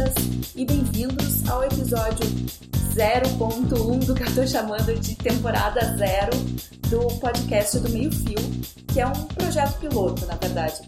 bem-vindas 0.00 0.14
e 0.56 0.64
bem-vindos 0.64 1.48
ao 1.48 1.62
episódio 1.62 2.26
0.1 2.94 4.04
do 4.06 4.14
que 4.14 4.22
eu 4.22 4.26
estou 4.26 4.46
chamando 4.46 4.98
de 4.98 5.14
temporada 5.14 5.96
zero 5.96 6.36
do 6.88 7.06
podcast 7.18 7.78
do 7.78 7.90
Meio 7.90 8.10
Fio, 8.10 8.38
que 8.88 9.00
é 9.00 9.06
um 9.06 9.24
projeto 9.26 9.78
piloto, 9.78 10.24
na 10.26 10.36
verdade. 10.36 10.80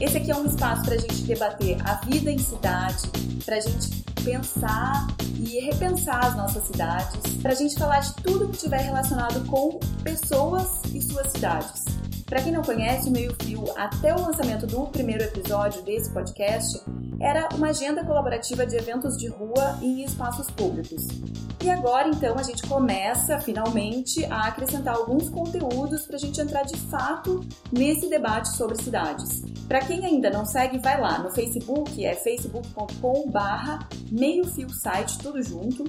Esse 0.00 0.18
aqui 0.18 0.30
é 0.30 0.36
um 0.36 0.46
espaço 0.46 0.84
para 0.84 0.94
a 0.94 0.98
gente 0.98 1.22
debater 1.22 1.76
a 1.84 1.94
vida 2.06 2.30
em 2.30 2.38
cidade, 2.38 3.02
para 3.44 3.56
a 3.56 3.60
gente 3.60 4.02
pensar 4.22 5.08
e 5.38 5.58
repensar 5.60 6.24
as 6.24 6.36
nossas 6.36 6.64
cidades, 6.64 7.36
para 7.40 7.52
a 7.52 7.56
gente 7.56 7.74
falar 7.76 8.00
de 8.00 8.14
tudo 8.22 8.48
que 8.48 8.58
tiver 8.58 8.80
relacionado 8.82 9.44
com 9.46 9.80
pessoas 10.04 10.68
e 10.94 11.00
suas 11.00 11.32
cidades. 11.32 11.84
Para 12.26 12.40
quem 12.40 12.52
não 12.52 12.62
conhece, 12.62 13.08
o 13.08 13.12
Meio 13.12 13.34
Fio, 13.42 13.64
até 13.76 14.14
o 14.14 14.20
lançamento 14.20 14.66
do 14.66 14.86
primeiro 14.86 15.24
episódio 15.24 15.82
desse 15.82 16.10
podcast, 16.10 16.80
era 17.22 17.48
uma 17.54 17.68
agenda 17.68 18.04
colaborativa 18.04 18.66
de 18.66 18.74
eventos 18.74 19.16
de 19.16 19.28
rua 19.28 19.78
em 19.80 20.02
espaços 20.02 20.50
públicos. 20.50 21.06
E 21.62 21.70
agora, 21.70 22.08
então, 22.08 22.36
a 22.36 22.42
gente 22.42 22.66
começa 22.66 23.38
finalmente 23.38 24.24
a 24.24 24.48
acrescentar 24.48 24.96
alguns 24.96 25.30
conteúdos 25.30 26.04
para 26.04 26.16
a 26.16 26.18
gente 26.18 26.40
entrar 26.40 26.64
de 26.64 26.76
fato 26.76 27.40
nesse 27.70 28.10
debate 28.10 28.48
sobre 28.56 28.82
cidades. 28.82 29.42
Para 29.68 29.78
quem 29.86 30.04
ainda 30.04 30.28
não 30.28 30.44
segue, 30.44 30.78
vai 30.78 31.00
lá 31.00 31.20
no 31.20 31.30
Facebook, 31.30 32.04
é 32.04 32.14
facebook.com/barra 32.14 33.88
meio 34.10 34.44
fio 34.44 34.68
site, 34.70 35.18
tudo 35.18 35.40
junto. 35.40 35.84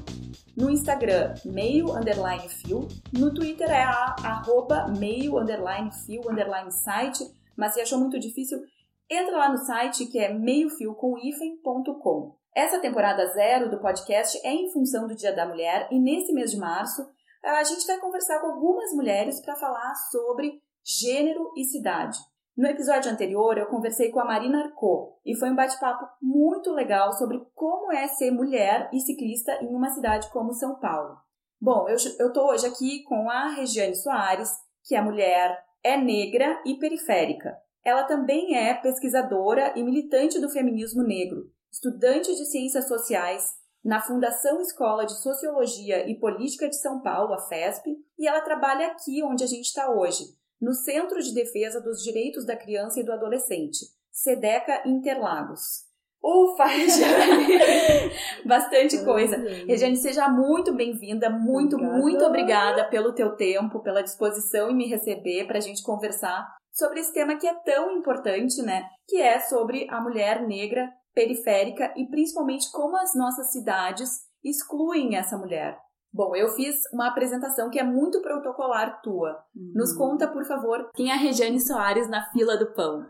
No 0.55 0.69
Instagram, 0.69 1.33
meio 1.43 1.97
underline 1.97 2.47
fio. 2.47 2.87
No 3.11 3.33
Twitter 3.33 3.71
é 3.71 3.83
a, 3.83 4.15
arroba 4.23 4.87
meio 4.87 5.39
underline 5.39 5.89
fio 6.05 6.21
underline 6.29 6.71
site. 6.71 7.25
Mas 7.57 7.73
se 7.73 7.81
achou 7.81 7.99
muito 7.99 8.19
difícil, 8.19 8.63
entra 9.09 9.37
lá 9.37 9.49
no 9.49 9.57
site 9.57 10.07
que 10.07 10.19
é 10.19 10.33
meiofio.com. 10.33 12.35
Essa 12.55 12.79
temporada 12.79 13.25
zero 13.27 13.69
do 13.69 13.79
podcast 13.79 14.39
é 14.45 14.51
em 14.51 14.71
função 14.71 15.07
do 15.07 15.15
Dia 15.15 15.35
da 15.35 15.47
Mulher 15.47 15.87
e 15.91 15.99
nesse 15.99 16.33
mês 16.33 16.51
de 16.51 16.57
março 16.57 17.05
a 17.43 17.63
gente 17.63 17.85
vai 17.85 17.99
conversar 17.99 18.39
com 18.39 18.47
algumas 18.47 18.93
mulheres 18.93 19.41
para 19.41 19.55
falar 19.55 19.93
sobre 20.11 20.61
gênero 20.83 21.51
e 21.57 21.65
cidade. 21.65 22.17
No 22.55 22.67
episódio 22.67 23.11
anterior, 23.11 23.57
eu 23.57 23.65
conversei 23.65 24.11
com 24.11 24.19
a 24.19 24.25
Marina 24.25 24.65
Arco 24.65 25.19
e 25.25 25.35
foi 25.35 25.49
um 25.49 25.55
bate-papo 25.55 26.05
muito 26.21 26.71
legal 26.71 27.11
sobre 27.13 27.41
como 27.55 27.91
é 27.91 28.07
ser 28.07 28.29
mulher 28.29 28.89
e 28.93 28.99
ciclista 28.99 29.51
em 29.63 29.73
uma 29.73 29.89
cidade 29.89 30.29
como 30.31 30.53
São 30.53 30.79
Paulo. 30.79 31.17
Bom, 31.59 31.89
eu 31.89 31.95
estou 31.95 32.49
hoje 32.49 32.67
aqui 32.67 33.03
com 33.03 33.29
a 33.29 33.49
Regiane 33.49 33.95
Soares, 33.95 34.51
que 34.83 34.95
é 34.95 35.01
mulher, 35.01 35.57
é 35.83 35.97
negra 35.97 36.61
e 36.65 36.75
periférica. 36.75 37.57
Ela 37.85 38.03
também 38.03 38.55
é 38.55 38.73
pesquisadora 38.73 39.73
e 39.75 39.83
militante 39.83 40.39
do 40.39 40.49
feminismo 40.49 41.03
negro, 41.03 41.51
estudante 41.71 42.33
de 42.33 42.45
ciências 42.45 42.87
sociais 42.87 43.43
na 43.83 43.99
Fundação 43.99 44.61
Escola 44.61 45.05
de 45.05 45.21
Sociologia 45.21 46.09
e 46.09 46.17
Política 46.17 46.69
de 46.69 46.79
São 46.79 47.01
Paulo, 47.01 47.33
a 47.33 47.41
FESP, 47.41 47.97
e 48.17 48.25
ela 48.25 48.39
trabalha 48.39 48.87
aqui 48.87 49.21
onde 49.21 49.43
a 49.43 49.47
gente 49.47 49.65
está 49.65 49.91
hoje, 49.91 50.23
no 50.61 50.73
Centro 50.73 51.21
de 51.21 51.33
Defesa 51.33 51.81
dos 51.81 52.01
Direitos 52.01 52.45
da 52.45 52.55
Criança 52.55 53.01
e 53.01 53.03
do 53.03 53.11
Adolescente, 53.11 53.79
SEDECA 54.09 54.83
Interlagos. 54.85 55.91
Ufa, 56.23 56.63
Regiane! 56.71 58.13
Bastante 58.45 59.03
coisa. 59.03 59.35
Regiane, 59.67 59.97
seja 59.97 60.29
muito 60.29 60.73
bem-vinda, 60.73 61.29
muito, 61.29 61.75
obrigada. 61.75 61.97
muito 61.97 62.23
obrigada 62.23 62.83
pelo 62.85 63.13
teu 63.13 63.35
tempo, 63.35 63.81
pela 63.81 64.01
disposição 64.01 64.69
em 64.69 64.75
me 64.75 64.87
receber 64.87 65.45
para 65.45 65.57
a 65.57 65.61
gente 65.61 65.83
conversar 65.83 66.47
sobre 66.73 66.99
esse 66.99 67.13
tema 67.13 67.37
que 67.37 67.47
é 67.47 67.53
tão 67.63 67.91
importante, 67.91 68.61
né? 68.61 68.89
Que 69.07 69.21
é 69.21 69.39
sobre 69.39 69.87
a 69.89 70.01
mulher 70.01 70.45
negra 70.45 70.91
periférica 71.13 71.93
e 71.95 72.07
principalmente 72.07 72.71
como 72.71 72.97
as 72.97 73.15
nossas 73.15 73.51
cidades 73.51 74.09
excluem 74.43 75.15
essa 75.15 75.37
mulher. 75.37 75.77
Bom, 76.11 76.35
eu 76.35 76.49
fiz 76.49 76.75
uma 76.91 77.07
apresentação 77.07 77.69
que 77.69 77.79
é 77.79 77.83
muito 77.83 78.21
protocolar 78.21 79.01
tua. 79.01 79.31
Uhum. 79.55 79.71
Nos 79.73 79.95
conta, 79.95 80.27
por 80.27 80.45
favor, 80.45 80.91
quem 80.93 81.09
é 81.09 81.13
a 81.13 81.17
Regiane 81.17 81.59
Soares 81.59 82.07
na 82.07 82.29
fila 82.31 82.57
do 82.57 82.71
pão? 82.73 83.03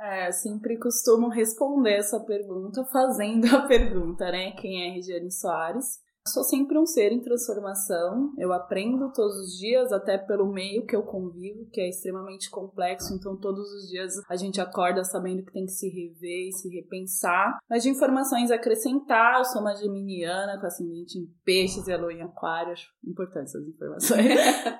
É, 0.00 0.30
sempre 0.32 0.78
costumo 0.78 1.28
responder 1.28 1.98
essa 1.98 2.20
pergunta 2.20 2.84
fazendo 2.86 3.46
a 3.56 3.62
pergunta, 3.66 4.30
né? 4.30 4.52
Quem 4.52 4.88
é 4.88 4.94
Regiane 4.94 5.30
Soares? 5.30 6.00
Sou 6.26 6.44
sempre 6.44 6.78
um 6.78 6.84
ser 6.84 7.12
em 7.12 7.20
transformação, 7.20 8.32
eu 8.38 8.52
aprendo 8.52 9.10
todos 9.12 9.36
os 9.38 9.58
dias, 9.58 9.92
até 9.92 10.18
pelo 10.18 10.52
meio 10.52 10.84
que 10.84 10.94
eu 10.94 11.02
convivo, 11.02 11.68
que 11.72 11.80
é 11.80 11.88
extremamente 11.88 12.50
complexo, 12.50 13.14
então 13.14 13.36
todos 13.36 13.66
os 13.72 13.88
dias 13.88 14.14
a 14.28 14.36
gente 14.36 14.60
acorda 14.60 15.02
sabendo 15.04 15.42
que 15.44 15.52
tem 15.52 15.64
que 15.64 15.72
se 15.72 15.88
rever 15.88 16.48
e 16.48 16.52
se 16.52 16.68
repensar. 16.68 17.58
Mas 17.68 17.82
de 17.82 17.88
informações 17.88 18.50
a 18.50 18.56
acrescentar, 18.56 19.38
eu 19.38 19.44
sou 19.44 19.62
uma 19.62 19.74
geminiana 19.74 20.58
com 20.60 20.66
ascendente 20.66 21.18
em 21.18 21.26
peixes 21.44 21.86
e 21.86 21.92
a 21.92 21.98
lua 21.98 22.12
em 22.12 22.22
aquário, 22.22 22.72
acho 22.72 22.88
importante 23.06 23.48
essas 23.48 23.66
informações. 23.66 24.26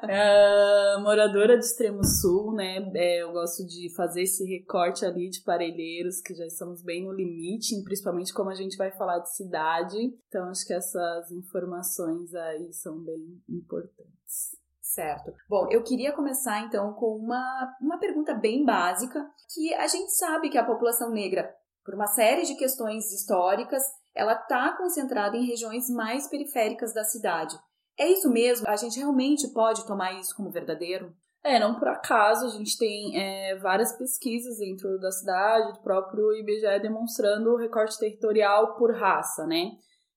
é, 0.08 0.98
moradora 1.00 1.56
do 1.56 1.62
extremo 1.62 2.04
sul, 2.04 2.52
né, 2.52 2.90
é, 2.94 3.22
eu 3.22 3.32
gosto 3.32 3.64
de 3.66 3.92
fazer 3.94 4.22
esse 4.22 4.44
recorte 4.44 5.04
ali 5.04 5.30
de 5.30 5.42
parelheiros, 5.42 6.20
que 6.20 6.34
já 6.34 6.44
estamos 6.44 6.82
bem 6.82 7.04
no 7.04 7.12
limite, 7.12 7.82
principalmente 7.84 8.34
como 8.34 8.50
a 8.50 8.54
gente 8.54 8.76
vai 8.76 8.92
falar 8.92 9.20
de 9.20 9.34
cidade, 9.34 9.96
então 10.28 10.48
acho 10.48 10.66
que 10.66 10.74
essas 10.74 11.30
informações 11.38 12.34
aí 12.34 12.72
são 12.72 12.98
bem 12.98 13.42
importantes. 13.48 14.56
Certo. 14.80 15.32
Bom, 15.48 15.68
eu 15.70 15.82
queria 15.82 16.12
começar 16.12 16.60
então 16.60 16.94
com 16.94 17.16
uma, 17.16 17.76
uma 17.80 17.98
pergunta 17.98 18.34
bem 18.34 18.64
básica, 18.64 19.24
que 19.54 19.72
a 19.74 19.86
gente 19.86 20.10
sabe 20.16 20.48
que 20.48 20.58
a 20.58 20.64
população 20.64 21.10
negra, 21.10 21.54
por 21.84 21.94
uma 21.94 22.06
série 22.06 22.42
de 22.42 22.56
questões 22.56 23.12
históricas, 23.12 23.82
ela 24.14 24.32
está 24.32 24.76
concentrada 24.76 25.36
em 25.36 25.46
regiões 25.46 25.88
mais 25.90 26.28
periféricas 26.28 26.92
da 26.92 27.04
cidade. 27.04 27.56
É 27.98 28.10
isso 28.10 28.30
mesmo? 28.30 28.66
A 28.68 28.76
gente 28.76 28.98
realmente 28.98 29.48
pode 29.52 29.86
tomar 29.86 30.18
isso 30.18 30.34
como 30.34 30.50
verdadeiro? 30.50 31.14
É, 31.44 31.58
não 31.58 31.78
por 31.78 31.88
acaso, 31.88 32.46
a 32.46 32.50
gente 32.50 32.76
tem 32.76 33.16
é, 33.16 33.56
várias 33.56 33.96
pesquisas 33.96 34.58
dentro 34.58 34.98
da 34.98 35.10
cidade, 35.10 35.72
do 35.74 35.82
próprio 35.82 36.32
IBGE 36.34 36.80
demonstrando 36.80 37.50
o 37.50 37.56
recorte 37.56 37.98
territorial 37.98 38.76
por 38.76 38.94
raça, 38.94 39.46
né? 39.46 39.70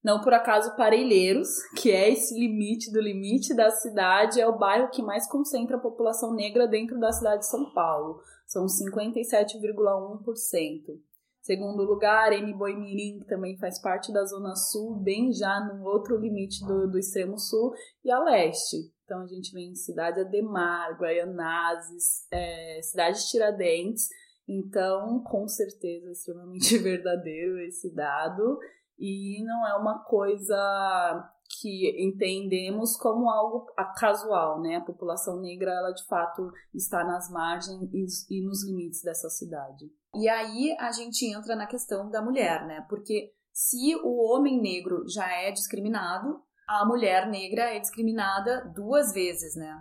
Não 0.04 0.20
por 0.22 0.34
acaso 0.34 0.76
Parelheiros, 0.76 1.48
que 1.80 1.92
é 1.92 2.10
esse 2.10 2.34
limite 2.34 2.92
do 2.92 3.00
limite 3.00 3.54
da 3.54 3.70
cidade, 3.70 4.42
é 4.42 4.48
o 4.48 4.58
bairro 4.58 4.90
que 4.90 5.04
mais 5.04 5.30
concentra 5.30 5.78
a 5.78 5.82
população 5.82 6.34
negra 6.34 6.68
dentro 6.68 7.00
da 7.00 7.12
cidade 7.12 7.42
de 7.42 7.48
São 7.48 7.72
Paulo. 7.72 8.20
São 8.48 8.66
57,1%. 8.66 11.00
Segundo 11.42 11.84
lugar, 11.84 12.34
M. 12.34 12.54
Boimirim, 12.54 13.20
que 13.20 13.26
também 13.26 13.58
faz 13.58 13.80
parte 13.80 14.12
da 14.12 14.26
Zona 14.26 14.56
Sul, 14.56 14.96
bem 14.96 15.32
já 15.34 15.60
no 15.60 15.84
outro 15.86 16.18
limite 16.18 16.66
do, 16.66 16.88
do 16.88 17.00
extremo 17.00 17.38
sul, 17.38 17.74
e 18.04 18.12
a 18.12 18.20
leste. 18.20 18.92
Então 19.06 19.22
a 19.22 19.26
gente 19.26 19.54
vem 19.54 19.72
em 19.72 19.76
Cidade 19.76 20.20
Ademar, 20.20 21.00
Guaianazes, 21.00 22.28
é, 22.32 22.80
Cidade 22.84 23.28
Tiradentes. 23.30 24.08
Então, 24.48 25.24
com 25.24 25.48
certeza, 25.48 26.12
extremamente 26.12 26.78
verdadeiro 26.82 27.60
esse 27.60 27.92
dado 27.94 28.60
e 29.02 29.44
não 29.44 29.68
é 29.68 29.76
uma 29.76 30.04
coisa 30.04 30.56
que 31.60 32.06
entendemos 32.06 32.96
como 32.96 33.30
algo 33.30 33.66
casual, 33.98 34.62
né? 34.62 34.76
A 34.76 34.86
população 34.86 35.42
negra, 35.42 35.72
ela 35.72 35.92
de 35.92 36.06
fato 36.06 36.52
está 36.72 37.04
nas 37.04 37.30
margens 37.32 38.30
e 38.30 38.46
nos 38.46 38.64
limites 38.64 39.02
dessa 39.02 39.28
cidade. 39.28 39.92
E 40.16 40.30
aí 40.30 40.76
a 40.80 40.92
gente 40.92 41.26
entra 41.26 41.56
na 41.56 41.66
questão 41.66 42.12
da 42.12 42.22
mulher, 42.22 42.66
né? 42.68 42.86
Porque 42.88 43.32
se 43.52 43.96
o 44.04 44.32
homem 44.32 44.62
negro 44.62 45.04
já 45.10 45.28
é 45.28 45.52
discriminado, 45.52 46.40
a 46.68 46.86
mulher 46.86 47.28
negra 47.28 47.76
é 47.76 47.80
discriminada 47.80 48.72
duas 48.76 49.12
vezes, 49.14 49.56
né? 49.56 49.76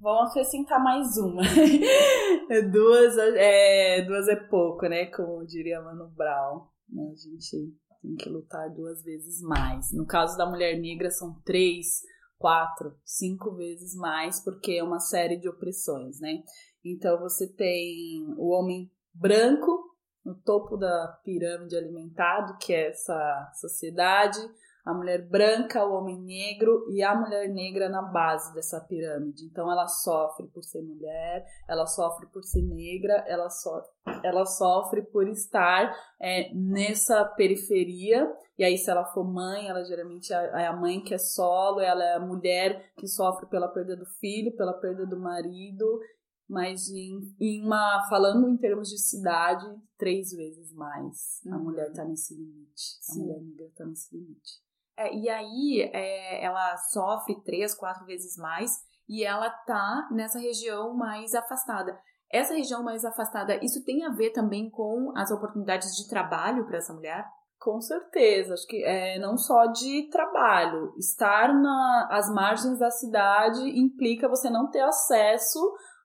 Vamos 0.00 0.30
acrescentar 0.30 0.82
mais 0.82 1.16
uma. 1.18 1.42
duas, 2.72 3.16
é, 3.16 4.02
duas 4.02 4.28
é 4.28 4.36
pouco, 4.36 4.86
né? 4.88 5.06
Como 5.06 5.46
diria 5.46 5.80
Mano 5.80 6.08
Brown. 6.08 6.66
Né? 6.88 7.04
A 7.12 7.16
gente 7.16 7.74
tem 8.02 8.16
que 8.16 8.28
lutar 8.28 8.70
duas 8.70 9.02
vezes 9.02 9.40
mais. 9.40 9.92
No 9.92 10.06
caso 10.06 10.36
da 10.36 10.48
mulher 10.48 10.78
negra, 10.78 11.10
são 11.10 11.40
três, 11.44 12.02
quatro, 12.38 12.94
cinco 13.04 13.54
vezes 13.54 13.94
mais, 13.94 14.42
porque 14.42 14.72
é 14.72 14.82
uma 14.82 14.98
série 14.98 15.36
de 15.36 15.48
opressões, 15.48 16.18
né? 16.20 16.42
Então 16.84 17.18
você 17.18 17.46
tem 17.46 18.34
o 18.38 18.48
homem 18.48 18.90
branco 19.12 19.90
no 20.24 20.34
topo 20.34 20.76
da 20.76 21.20
pirâmide 21.24 21.76
alimentado, 21.76 22.56
que 22.58 22.72
é 22.72 22.88
essa 22.88 23.52
sociedade, 23.54 24.38
a 24.84 24.94
mulher 24.94 25.28
branca, 25.28 25.84
o 25.84 25.94
homem 25.94 26.20
negro 26.20 26.86
e 26.90 27.02
a 27.02 27.14
mulher 27.14 27.48
negra 27.48 27.88
na 27.88 28.02
base 28.02 28.52
dessa 28.54 28.80
pirâmide. 28.80 29.44
Então 29.44 29.70
ela 29.70 29.86
sofre 29.86 30.46
por 30.48 30.62
ser 30.62 30.82
mulher, 30.82 31.44
ela 31.68 31.86
sofre 31.86 32.26
por 32.26 32.42
ser 32.42 32.62
negra, 32.62 33.24
ela, 33.26 33.48
so, 33.50 33.82
ela 34.22 34.44
sofre 34.44 35.02
por 35.02 35.28
estar 35.28 35.94
é, 36.20 36.52
nessa 36.54 37.24
periferia. 37.24 38.30
E 38.58 38.64
aí, 38.64 38.76
se 38.76 38.90
ela 38.90 39.06
for 39.06 39.24
mãe, 39.24 39.68
ela 39.68 39.82
geralmente 39.84 40.32
é, 40.32 40.62
é 40.62 40.66
a 40.66 40.76
mãe 40.76 41.00
que 41.00 41.14
é 41.14 41.18
solo, 41.18 41.80
ela 41.80 42.04
é 42.04 42.14
a 42.14 42.20
mulher 42.20 42.92
que 42.96 43.06
sofre 43.06 43.46
pela 43.46 43.68
perda 43.68 43.96
do 43.96 44.04
filho, 44.04 44.54
pela 44.56 44.74
perda 44.74 45.06
do 45.06 45.18
marido 45.18 46.00
mas 46.50 46.90
em, 46.90 47.32
em 47.40 47.64
uma 47.64 48.04
falando 48.10 48.48
em 48.48 48.56
termos 48.56 48.88
de 48.88 48.98
cidade, 48.98 49.64
três 49.96 50.32
vezes 50.32 50.72
mais. 50.72 51.40
Uhum. 51.46 51.54
A 51.54 51.58
mulher 51.58 51.90
está 51.90 52.04
nesse 52.04 52.34
limite. 52.34 52.98
Sim. 53.00 53.20
A 53.20 53.24
mulher 53.24 53.40
negra 53.40 53.66
está 53.66 53.86
nesse 53.86 54.16
limite. 54.16 54.60
É, 55.00 55.14
e 55.14 55.30
aí 55.30 55.90
é, 55.94 56.44
ela 56.44 56.76
sofre 56.76 57.40
três, 57.42 57.74
quatro 57.74 58.04
vezes 58.04 58.36
mais 58.36 58.70
e 59.08 59.24
ela 59.24 59.48
tá 59.48 60.06
nessa 60.12 60.38
região 60.38 60.94
mais 60.94 61.34
afastada. 61.34 61.98
Essa 62.30 62.54
região 62.54 62.82
mais 62.82 63.02
afastada, 63.04 63.58
isso 63.64 63.82
tem 63.82 64.04
a 64.04 64.10
ver 64.10 64.30
também 64.30 64.68
com 64.68 65.12
as 65.16 65.30
oportunidades 65.30 65.96
de 65.96 66.06
trabalho 66.06 66.66
para 66.66 66.76
essa 66.76 66.92
mulher? 66.92 67.26
Com 67.58 67.80
certeza, 67.80 68.54
acho 68.54 68.66
que 68.66 68.84
é 68.84 69.18
não 69.18 69.36
só 69.36 69.66
de 69.66 70.08
trabalho. 70.10 70.94
Estar 70.98 71.52
na, 71.52 72.08
às 72.10 72.32
margens 72.32 72.78
da 72.78 72.90
cidade 72.90 73.60
implica 73.78 74.28
você 74.28 74.50
não 74.50 74.70
ter 74.70 74.80
acesso 74.80 75.58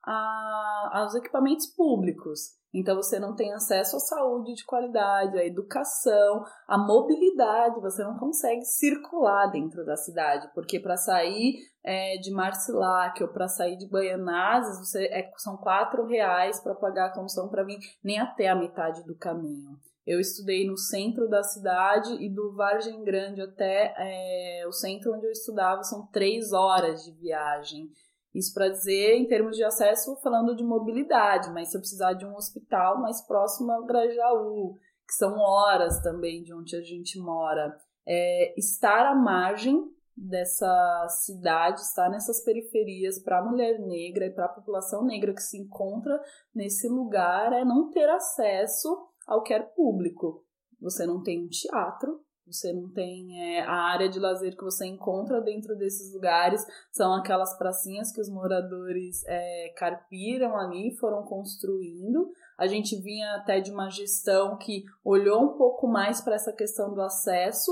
a, 0.05 0.89
aos 0.93 1.15
equipamentos 1.15 1.67
públicos. 1.67 2.55
Então 2.73 2.95
você 2.97 3.17
não 3.19 3.33
tem 3.33 3.53
acesso 3.53 3.95
à 3.95 3.99
saúde 3.99 4.53
de 4.53 4.65
qualidade, 4.65 5.39
à 5.39 5.45
educação, 5.45 6.43
à 6.67 6.77
mobilidade, 6.77 7.79
você 7.79 8.03
não 8.03 8.17
consegue 8.17 8.65
circular 8.65 9.47
dentro 9.47 9.85
da 9.85 9.95
cidade, 9.95 10.49
porque 10.53 10.77
para 10.77 10.97
sair 10.97 11.55
é, 11.81 12.17
de 12.17 12.31
Marcilac 12.31 13.23
ou 13.23 13.29
para 13.29 13.47
sair 13.47 13.77
de 13.77 13.89
Baianazes, 13.89 14.77
você 14.77 15.05
é, 15.05 15.31
são 15.37 15.55
quatro 15.55 16.05
reais 16.05 16.59
para 16.61 16.75
pagar 16.75 17.05
a 17.05 17.13
condução 17.13 17.47
para 17.47 17.63
vir 17.63 17.79
nem 18.03 18.19
até 18.19 18.49
a 18.49 18.55
metade 18.55 19.05
do 19.05 19.15
caminho. 19.15 19.79
Eu 20.05 20.19
estudei 20.19 20.67
no 20.67 20.77
centro 20.77 21.27
da 21.27 21.41
cidade 21.41 22.13
e 22.23 22.29
do 22.29 22.53
Vargem 22.53 23.03
Grande 23.03 23.41
até 23.41 23.93
é, 23.97 24.67
o 24.67 24.71
centro 24.71 25.15
onde 25.15 25.25
eu 25.25 25.31
estudava 25.31 25.81
são 25.83 26.05
três 26.07 26.51
horas 26.51 27.03
de 27.03 27.11
viagem. 27.13 27.89
Isso 28.35 28.53
para 28.53 28.67
dizer 28.67 29.15
em 29.15 29.25
termos 29.25 29.55
de 29.55 29.63
acesso, 29.63 30.17
falando 30.17 30.53
de 30.55 30.63
mobilidade, 30.63 31.49
mas 31.51 31.69
se 31.69 31.77
eu 31.77 31.81
precisar 31.81 32.11
de 32.13 32.25
um 32.25 32.35
hospital 32.35 33.01
mais 33.01 33.25
próximo 33.25 33.71
ao 33.71 33.85
Grajaú, 33.85 34.77
que 35.07 35.13
são 35.13 35.37
horas 35.37 36.01
também 36.01 36.43
de 36.43 36.53
onde 36.53 36.75
a 36.75 36.81
gente 36.81 37.17
mora, 37.17 37.77
é, 38.05 38.53
estar 38.59 39.05
à 39.05 39.15
margem 39.15 39.89
dessa 40.17 41.07
cidade, 41.07 41.79
estar 41.79 42.09
nessas 42.09 42.43
periferias 42.43 43.19
para 43.19 43.39
a 43.39 43.45
mulher 43.45 43.79
negra 43.79 44.25
e 44.25 44.31
para 44.31 44.45
a 44.45 44.53
população 44.53 45.05
negra 45.05 45.33
que 45.33 45.41
se 45.41 45.57
encontra 45.57 46.21
nesse 46.53 46.89
lugar 46.89 47.53
é 47.53 47.63
não 47.63 47.89
ter 47.89 48.09
acesso 48.09 49.07
ao 49.25 49.43
que 49.43 49.53
é 49.53 49.61
público. 49.61 50.43
Você 50.81 51.05
não 51.05 51.23
tem 51.23 51.45
um 51.45 51.47
teatro, 51.47 52.24
você 52.45 52.71
não 52.71 52.89
tem 52.89 53.57
é, 53.57 53.61
a 53.61 53.73
área 53.73 54.07
de 54.07 54.19
lazer 54.19 54.55
que 54.55 54.63
você 54.63 54.85
encontra 54.85 55.41
dentro 55.41 55.75
desses 55.75 56.13
lugares, 56.13 56.65
são 56.91 57.13
aquelas 57.13 57.57
pracinhas 57.57 58.11
que 58.11 58.21
os 58.21 58.29
moradores 58.29 59.23
é, 59.25 59.73
carpiram 59.77 60.55
ali, 60.57 60.95
foram 60.97 61.23
construindo. 61.23 62.29
A 62.57 62.67
gente 62.67 62.95
vinha 63.01 63.35
até 63.35 63.59
de 63.59 63.71
uma 63.71 63.89
gestão 63.89 64.57
que 64.57 64.83
olhou 65.03 65.43
um 65.43 65.57
pouco 65.57 65.87
mais 65.87 66.21
para 66.21 66.35
essa 66.35 66.53
questão 66.53 66.93
do 66.93 67.01
acesso, 67.01 67.71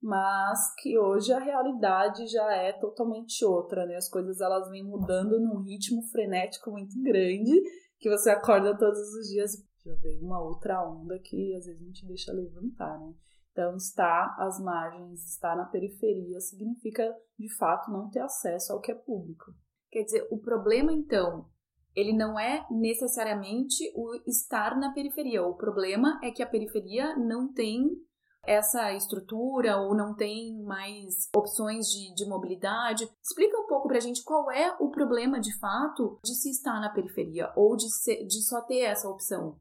mas 0.00 0.58
que 0.76 0.98
hoje 0.98 1.32
a 1.32 1.38
realidade 1.38 2.26
já 2.26 2.52
é 2.52 2.72
totalmente 2.72 3.44
outra, 3.44 3.86
né? 3.86 3.96
As 3.96 4.08
coisas 4.08 4.40
elas 4.40 4.68
vêm 4.70 4.84
mudando 4.84 5.40
num 5.40 5.62
ritmo 5.62 6.02
frenético 6.12 6.70
muito 6.70 6.94
grande, 7.02 7.52
que 7.98 8.10
você 8.10 8.30
acorda 8.30 8.76
todos 8.76 9.00
os 9.14 9.28
dias 9.28 9.52
já 9.84 9.94
veio 9.96 10.22
uma 10.22 10.40
outra 10.40 10.82
onda 10.82 11.18
que 11.18 11.54
às 11.54 11.66
vezes 11.66 11.80
a 11.80 11.84
gente 11.84 12.06
deixa 12.06 12.32
levantar, 12.32 12.98
né? 12.98 13.14
Então, 13.54 13.76
estar 13.76 14.34
às 14.36 14.58
margens, 14.58 15.24
estar 15.32 15.54
na 15.56 15.64
periferia, 15.66 16.40
significa, 16.40 17.08
de 17.38 17.56
fato, 17.56 17.88
não 17.88 18.10
ter 18.10 18.18
acesso 18.18 18.72
ao 18.72 18.80
que 18.80 18.90
é 18.90 18.96
público. 18.96 19.54
Quer 19.92 20.02
dizer, 20.02 20.26
o 20.28 20.38
problema, 20.38 20.92
então, 20.92 21.48
ele 21.94 22.12
não 22.12 22.36
é 22.36 22.66
necessariamente 22.68 23.92
o 23.94 24.12
estar 24.26 24.76
na 24.76 24.92
periferia. 24.92 25.44
O 25.44 25.54
problema 25.54 26.18
é 26.20 26.32
que 26.32 26.42
a 26.42 26.48
periferia 26.48 27.14
não 27.16 27.52
tem 27.52 27.96
essa 28.44 28.92
estrutura 28.92 29.76
ou 29.76 29.94
não 29.94 30.16
tem 30.16 30.60
mais 30.64 31.30
opções 31.36 31.86
de, 31.86 32.12
de 32.12 32.28
mobilidade. 32.28 33.08
Explica 33.22 33.56
um 33.56 33.68
pouco 33.68 33.86
pra 33.86 34.00
gente 34.00 34.24
qual 34.24 34.50
é 34.50 34.76
o 34.80 34.90
problema 34.90 35.38
de 35.38 35.56
fato 35.60 36.18
de 36.24 36.34
se 36.34 36.50
estar 36.50 36.80
na 36.80 36.92
periferia 36.92 37.52
ou 37.54 37.76
de, 37.76 37.88
ser, 38.02 38.26
de 38.26 38.42
só 38.44 38.60
ter 38.62 38.80
essa 38.80 39.08
opção. 39.08 39.60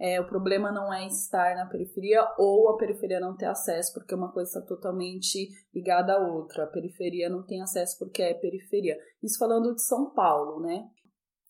É, 0.00 0.20
o 0.20 0.26
problema 0.26 0.72
não 0.72 0.92
é 0.92 1.06
estar 1.06 1.54
na 1.54 1.66
periferia 1.66 2.26
ou 2.36 2.70
a 2.70 2.76
periferia 2.76 3.20
não 3.20 3.36
ter 3.36 3.46
acesso, 3.46 3.92
porque 3.94 4.14
uma 4.14 4.32
coisa 4.32 4.58
está 4.58 4.60
totalmente 4.66 5.48
ligada 5.72 6.14
à 6.14 6.18
outra. 6.18 6.64
A 6.64 6.66
periferia 6.66 7.28
não 7.28 7.42
tem 7.44 7.62
acesso 7.62 7.98
porque 7.98 8.22
é 8.22 8.34
periferia. 8.34 8.98
Isso 9.22 9.38
falando 9.38 9.74
de 9.74 9.82
São 9.82 10.10
Paulo, 10.10 10.60
né? 10.60 10.88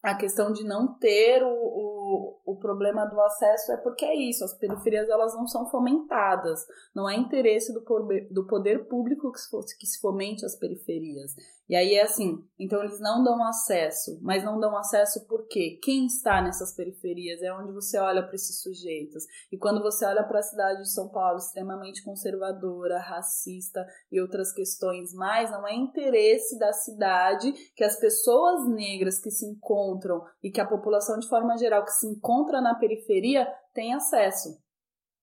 A 0.03 0.17
questão 0.17 0.53
de 0.53 0.65
não 0.65 0.99
ter 0.99 1.45
o, 1.45 1.49
o, 1.49 2.41
o 2.45 2.57
problema 2.57 3.07
do 3.07 3.21
acesso 3.21 3.71
é 3.71 3.77
porque 3.77 4.05
é 4.05 4.17
isso, 4.17 4.45
as 4.45 4.53
periferias 4.59 5.09
elas 5.09 5.33
não 5.33 5.47
são 5.47 5.71
fomentadas, 5.71 6.67
não 6.93 7.09
é 7.09 7.15
interesse 7.15 7.73
do, 7.73 7.85
do 8.29 8.47
poder 8.49 8.89
público 8.89 9.31
que 9.31 9.39
se, 9.39 9.79
que 9.79 9.87
se 9.87 10.01
fomente 10.01 10.45
as 10.45 10.59
periferias. 10.59 11.37
E 11.69 11.77
aí 11.77 11.95
é 11.95 12.03
assim, 12.03 12.45
então 12.59 12.83
eles 12.83 13.01
não 13.01 13.23
dão 13.23 13.43
acesso, 13.45 14.19
mas 14.21 14.45
não 14.45 14.59
dão 14.59 14.77
acesso 14.77 15.27
porque 15.27 15.79
quem 15.83 16.07
está 16.07 16.43
nessas 16.43 16.75
periferias 16.75 17.41
é 17.41 17.53
onde 17.53 17.73
você 17.73 17.99
olha 17.99 18.23
para 18.23 18.35
esses 18.35 18.61
sujeitos. 18.61 19.25
E 19.51 19.57
quando 19.57 19.81
você 19.81 20.05
olha 20.05 20.25
para 20.25 20.41
a 20.41 20.43
cidade 20.43 20.83
de 20.83 20.93
São 20.93 21.09
Paulo, 21.09 21.39
extremamente 21.39 22.05
conservadora, 22.05 22.99
racista 22.99 23.87
e 24.11 24.21
outras 24.21 24.53
questões 24.53 25.15
mais, 25.15 25.51
não 25.51 25.67
é 25.67 25.75
interesse 25.75 26.59
da 26.59 26.73
cidade 26.73 27.53
que 27.75 27.85
as 27.85 27.99
pessoas 27.99 28.69
negras 28.69 29.21
que 29.21 29.31
se 29.31 29.47
encontram 29.47 30.21
e 30.43 30.51
que 30.51 30.61
a 30.61 30.69
população 30.69 31.19
de 31.19 31.29
forma 31.29 31.57
geral 31.57 31.85
que 31.85 31.93
se 31.93 32.07
encontra 32.07 32.61
na 32.61 32.75
periferia 32.75 33.47
tem 33.73 33.95
acesso. 33.95 34.61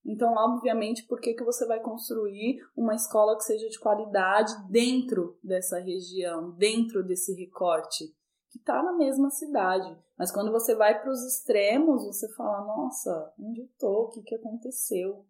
Então, 0.09 0.33
obviamente, 0.33 1.06
por 1.06 1.21
que, 1.21 1.35
que 1.35 1.44
você 1.44 1.67
vai 1.67 1.79
construir 1.79 2.59
uma 2.75 2.95
escola 2.95 3.38
que 3.38 3.44
seja 3.44 3.69
de 3.69 3.79
qualidade 3.79 4.51
dentro 4.67 5.38
dessa 5.44 5.77
região, 5.77 6.50
dentro 6.50 7.03
desse 7.03 7.31
recorte? 7.35 8.07
Que 8.50 8.57
está 8.57 8.81
na 8.81 8.94
mesma 8.94 9.29
cidade. 9.29 9.95
Mas 10.17 10.31
quando 10.31 10.51
você 10.51 10.73
vai 10.73 11.00
para 11.00 11.11
os 11.11 11.23
extremos, 11.23 12.03
você 12.07 12.27
fala: 12.33 12.65
nossa, 12.65 13.31
onde 13.39 13.61
eu 13.61 13.69
tô? 13.77 14.06
O 14.06 14.09
que, 14.09 14.23
que 14.23 14.33
aconteceu? 14.33 15.27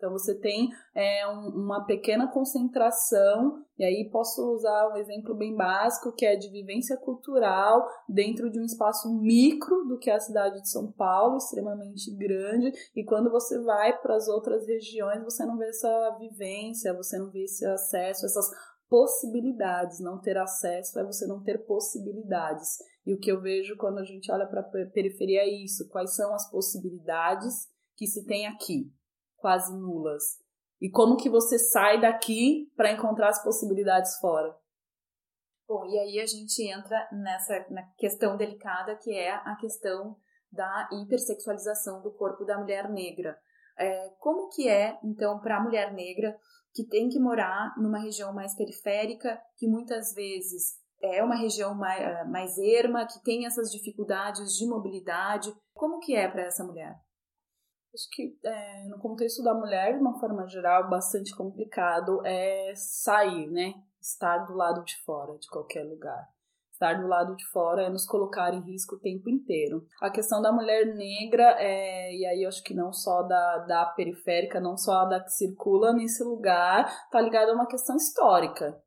Então 0.00 0.10
você 0.10 0.34
tem 0.34 0.70
é, 0.94 1.28
um, 1.28 1.48
uma 1.48 1.84
pequena 1.84 2.26
concentração, 2.26 3.62
e 3.78 3.84
aí 3.84 4.08
posso 4.10 4.50
usar 4.54 4.88
um 4.88 4.96
exemplo 4.96 5.34
bem 5.34 5.54
básico, 5.54 6.14
que 6.14 6.24
é 6.24 6.36
de 6.36 6.48
vivência 6.48 6.96
cultural 6.96 7.86
dentro 8.08 8.50
de 8.50 8.58
um 8.58 8.64
espaço 8.64 9.14
micro 9.20 9.84
do 9.84 9.98
que 9.98 10.10
é 10.10 10.14
a 10.14 10.20
cidade 10.20 10.62
de 10.62 10.70
São 10.70 10.90
Paulo, 10.90 11.36
extremamente 11.36 12.10
grande, 12.16 12.72
e 12.96 13.04
quando 13.04 13.30
você 13.30 13.60
vai 13.60 13.94
para 13.98 14.16
as 14.16 14.26
outras 14.26 14.66
regiões, 14.66 15.22
você 15.22 15.44
não 15.44 15.58
vê 15.58 15.68
essa 15.68 16.16
vivência, 16.18 16.94
você 16.94 17.18
não 17.18 17.30
vê 17.30 17.44
esse 17.44 17.66
acesso, 17.66 18.24
essas 18.24 18.50
possibilidades. 18.88 20.00
Não 20.00 20.18
ter 20.18 20.38
acesso 20.38 20.98
é 20.98 21.04
você 21.04 21.26
não 21.26 21.42
ter 21.42 21.58
possibilidades. 21.66 22.78
E 23.06 23.12
o 23.12 23.18
que 23.18 23.30
eu 23.30 23.40
vejo 23.40 23.76
quando 23.76 23.98
a 23.98 24.04
gente 24.04 24.32
olha 24.32 24.46
para 24.46 24.60
a 24.60 24.86
periferia 24.86 25.42
é 25.42 25.48
isso: 25.48 25.88
quais 25.88 26.16
são 26.16 26.34
as 26.34 26.50
possibilidades 26.50 27.68
que 27.96 28.06
se 28.06 28.24
tem 28.24 28.46
aqui? 28.46 28.90
Quase 29.40 29.74
nulas. 29.76 30.38
E 30.80 30.90
como 30.90 31.16
que 31.16 31.28
você 31.28 31.58
sai 31.58 32.00
daqui 32.00 32.72
para 32.76 32.92
encontrar 32.92 33.28
as 33.28 33.42
possibilidades 33.42 34.18
fora? 34.18 34.56
Bom, 35.68 35.84
e 35.86 35.98
aí 35.98 36.20
a 36.20 36.26
gente 36.26 36.62
entra 36.62 37.08
nessa 37.12 37.66
na 37.70 37.82
questão 37.96 38.36
delicada 38.36 38.96
que 38.96 39.12
é 39.12 39.32
a 39.32 39.56
questão 39.60 40.16
da 40.50 40.88
hipersexualização 40.92 42.02
do 42.02 42.10
corpo 42.12 42.44
da 42.44 42.58
mulher 42.58 42.90
negra. 42.90 43.38
É, 43.78 44.10
como 44.18 44.48
que 44.48 44.68
é, 44.68 44.98
então, 45.04 45.38
para 45.38 45.58
a 45.58 45.62
mulher 45.62 45.92
negra 45.92 46.36
que 46.74 46.84
tem 46.84 47.08
que 47.08 47.18
morar 47.18 47.74
numa 47.78 47.98
região 47.98 48.32
mais 48.32 48.54
periférica, 48.56 49.40
que 49.56 49.68
muitas 49.68 50.12
vezes 50.14 50.78
é 51.02 51.22
uma 51.22 51.34
região 51.34 51.74
mais, 51.74 52.28
mais 52.28 52.58
erma, 52.58 53.06
que 53.06 53.22
tem 53.22 53.46
essas 53.46 53.70
dificuldades 53.70 54.56
de 54.56 54.66
mobilidade, 54.66 55.54
como 55.72 55.98
que 55.98 56.14
é 56.14 56.28
para 56.28 56.42
essa 56.42 56.64
mulher? 56.64 56.94
Acho 57.92 58.08
que 58.12 58.38
é, 58.44 58.84
no 58.88 58.98
contexto 58.98 59.42
da 59.42 59.52
mulher, 59.52 59.94
de 59.94 60.00
uma 60.00 60.18
forma 60.18 60.46
geral, 60.46 60.88
bastante 60.88 61.34
complicado 61.34 62.24
é 62.24 62.72
sair, 62.76 63.50
né? 63.50 63.74
Estar 64.00 64.38
do 64.46 64.54
lado 64.54 64.84
de 64.84 64.96
fora 65.04 65.36
de 65.38 65.48
qualquer 65.48 65.82
lugar. 65.82 66.28
Estar 66.72 67.00
do 67.00 67.08
lado 67.08 67.36
de 67.36 67.44
fora 67.48 67.82
é 67.82 67.90
nos 67.90 68.06
colocar 68.06 68.54
em 68.54 68.62
risco 68.62 68.94
o 68.94 69.00
tempo 69.00 69.28
inteiro. 69.28 69.84
A 70.00 70.08
questão 70.08 70.40
da 70.40 70.52
mulher 70.52 70.94
negra, 70.94 71.56
é, 71.58 72.14
e 72.14 72.24
aí 72.24 72.42
eu 72.44 72.48
acho 72.48 72.62
que 72.62 72.72
não 72.72 72.92
só 72.92 73.22
da, 73.24 73.58
da 73.66 73.86
periférica, 73.86 74.60
não 74.60 74.76
só 74.76 75.04
da 75.04 75.20
que 75.20 75.30
circula 75.30 75.92
nesse 75.92 76.22
lugar, 76.22 76.90
tá 77.10 77.20
ligada 77.20 77.50
a 77.50 77.54
uma 77.54 77.66
questão 77.66 77.96
histórica 77.96 78.80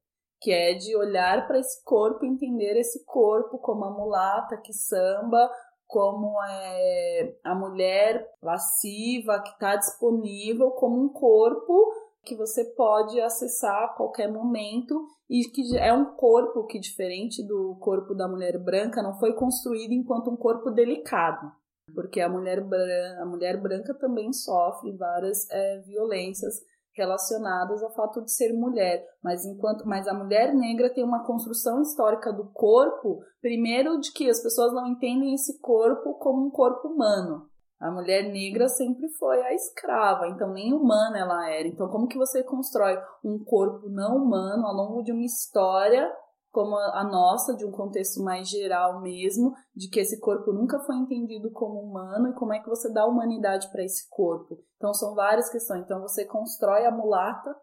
que 0.43 0.51
é 0.51 0.73
de 0.73 0.93
olhar 0.97 1.47
para 1.47 1.57
esse 1.57 1.81
corpo, 1.85 2.25
entender 2.25 2.77
esse 2.77 3.05
corpo 3.05 3.57
como 3.59 3.85
a 3.85 3.89
mulata 3.89 4.57
que 4.57 4.73
samba, 4.73 5.49
como 5.93 6.43
é, 6.43 7.35
a 7.43 7.53
mulher 7.53 8.27
lasciva 8.41 9.39
que 9.43 9.51
está 9.51 9.75
disponível 9.75 10.71
como 10.71 10.99
um 10.99 11.09
corpo 11.09 11.93
que 12.25 12.35
você 12.35 12.65
pode 12.65 13.21
acessar 13.21 13.83
a 13.83 13.89
qualquer 13.89 14.27
momento 14.31 15.05
e 15.29 15.43
que 15.43 15.77
é 15.77 15.93
um 15.93 16.15
corpo 16.15 16.65
que, 16.65 16.79
diferente 16.79 17.45
do 17.45 17.77
corpo 17.79 18.15
da 18.15 18.27
mulher 18.27 18.57
branca, 18.57 19.03
não 19.03 19.19
foi 19.19 19.33
construído 19.33 19.91
enquanto 19.91 20.31
um 20.31 20.35
corpo 20.35 20.71
delicado. 20.71 21.51
Porque 21.93 22.21
a 22.21 22.29
mulher, 22.29 22.61
branca, 22.61 23.21
a 23.21 23.25
mulher 23.25 23.61
branca 23.61 23.93
também 23.93 24.33
sofre 24.33 24.91
várias 24.93 25.47
é, 25.51 25.77
violências 25.81 26.55
relacionadas 26.95 27.81
ao 27.83 27.93
fato 27.93 28.21
de 28.21 28.31
ser 28.31 28.53
mulher, 28.53 29.05
mas 29.23 29.45
enquanto 29.45 29.85
mas 29.85 30.07
a 30.07 30.13
mulher 30.13 30.53
negra 30.53 30.93
tem 30.93 31.03
uma 31.03 31.25
construção 31.25 31.81
histórica 31.81 32.31
do 32.31 32.45
corpo, 32.51 33.19
primeiro 33.41 33.99
de 33.99 34.11
que 34.11 34.29
as 34.29 34.41
pessoas 34.41 34.73
não 34.73 34.87
entendem 34.87 35.33
esse 35.33 35.59
corpo 35.59 36.13
como 36.15 36.45
um 36.45 36.51
corpo 36.51 36.87
humano. 36.87 37.47
A 37.79 37.91
mulher 37.91 38.31
negra 38.31 38.69
sempre 38.69 39.09
foi 39.19 39.41
a 39.41 39.53
escrava, 39.53 40.27
então 40.27 40.53
nem 40.53 40.73
humana 40.73 41.19
ela 41.19 41.49
era. 41.49 41.67
Então 41.67 41.89
como 41.89 42.07
que 42.07 42.17
você 42.17 42.41
constrói 42.41 42.97
um 43.23 43.43
corpo 43.43 43.89
não 43.89 44.17
humano 44.17 44.65
ao 44.65 44.73
longo 44.73 45.03
de 45.03 45.11
uma 45.11 45.25
história 45.25 46.09
como 46.53 46.77
a 46.77 47.03
nossa, 47.03 47.55
de 47.55 47.65
um 47.65 47.71
contexto 47.71 48.21
mais 48.21 48.47
geral 48.47 49.01
mesmo, 49.01 49.55
de 49.75 49.89
que 49.89 49.99
esse 49.99 50.19
corpo 50.19 50.53
nunca 50.53 50.79
foi 50.81 50.95
entendido 50.97 51.49
como 51.49 51.79
humano 51.79 52.29
e 52.29 52.35
como 52.35 52.53
é 52.53 52.59
que 52.59 52.69
você 52.69 52.93
dá 52.93 53.07
humanidade 53.07 53.71
para 53.71 53.83
esse 53.83 54.07
corpo. 54.07 54.63
Então 54.77 54.93
são 54.93 55.15
várias 55.15 55.49
questões. 55.49 55.81
Então 55.81 55.99
você 55.99 56.25
constrói 56.25 56.85
a 56.85 56.91
mulata, 56.91 57.59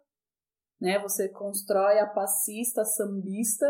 né? 0.81 0.99
Você 1.03 1.29
constrói 1.29 2.01
a 2.01 2.07
passista, 2.09 2.83
a 2.83 2.85
sambista 2.85 3.65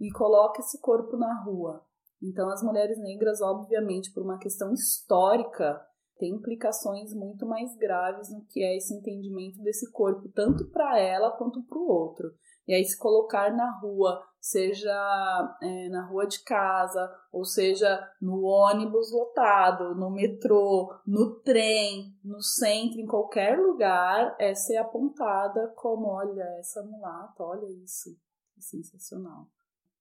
e 0.00 0.10
coloca 0.10 0.60
esse 0.60 0.80
corpo 0.80 1.14
na 1.18 1.42
rua. 1.42 1.84
Então 2.22 2.48
as 2.48 2.62
mulheres 2.62 2.98
negras, 2.98 3.42
obviamente, 3.42 4.14
por 4.14 4.22
uma 4.22 4.38
questão 4.38 4.72
histórica, 4.72 5.78
tem 6.16 6.36
implicações 6.36 7.12
muito 7.12 7.44
mais 7.44 7.76
graves 7.76 8.32
no 8.32 8.46
que 8.46 8.62
é 8.62 8.78
esse 8.78 8.94
entendimento 8.94 9.60
desse 9.62 9.92
corpo, 9.92 10.26
tanto 10.34 10.70
para 10.70 10.98
ela 10.98 11.32
quanto 11.32 11.62
para 11.64 11.76
o 11.76 11.86
outro. 11.86 12.32
E 12.66 12.74
aí 12.74 12.84
se 12.84 12.98
colocar 12.98 13.54
na 13.54 13.78
rua, 13.78 14.22
seja 14.40 15.58
é, 15.62 15.88
na 15.90 16.06
rua 16.06 16.26
de 16.26 16.42
casa, 16.42 17.14
ou 17.30 17.44
seja 17.44 18.00
no 18.20 18.42
ônibus 18.42 19.12
lotado, 19.12 19.94
no 19.94 20.10
metrô, 20.10 20.94
no 21.06 21.40
trem, 21.40 22.16
no 22.24 22.40
centro, 22.42 23.00
em 23.00 23.06
qualquer 23.06 23.58
lugar, 23.58 24.34
é 24.38 24.54
ser 24.54 24.76
apontada 24.76 25.72
como, 25.76 26.06
olha, 26.06 26.42
essa 26.58 26.82
mulata, 26.82 27.42
olha 27.42 27.66
isso, 27.82 28.16
é 28.56 28.60
sensacional. 28.60 29.46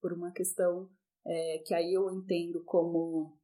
Por 0.01 0.13
uma 0.13 0.31
questão 0.31 0.89
é, 1.25 1.63
que 1.65 1.73
aí 1.73 1.93
eu 1.93 2.09
entendo 2.11 2.63
como 2.63 3.37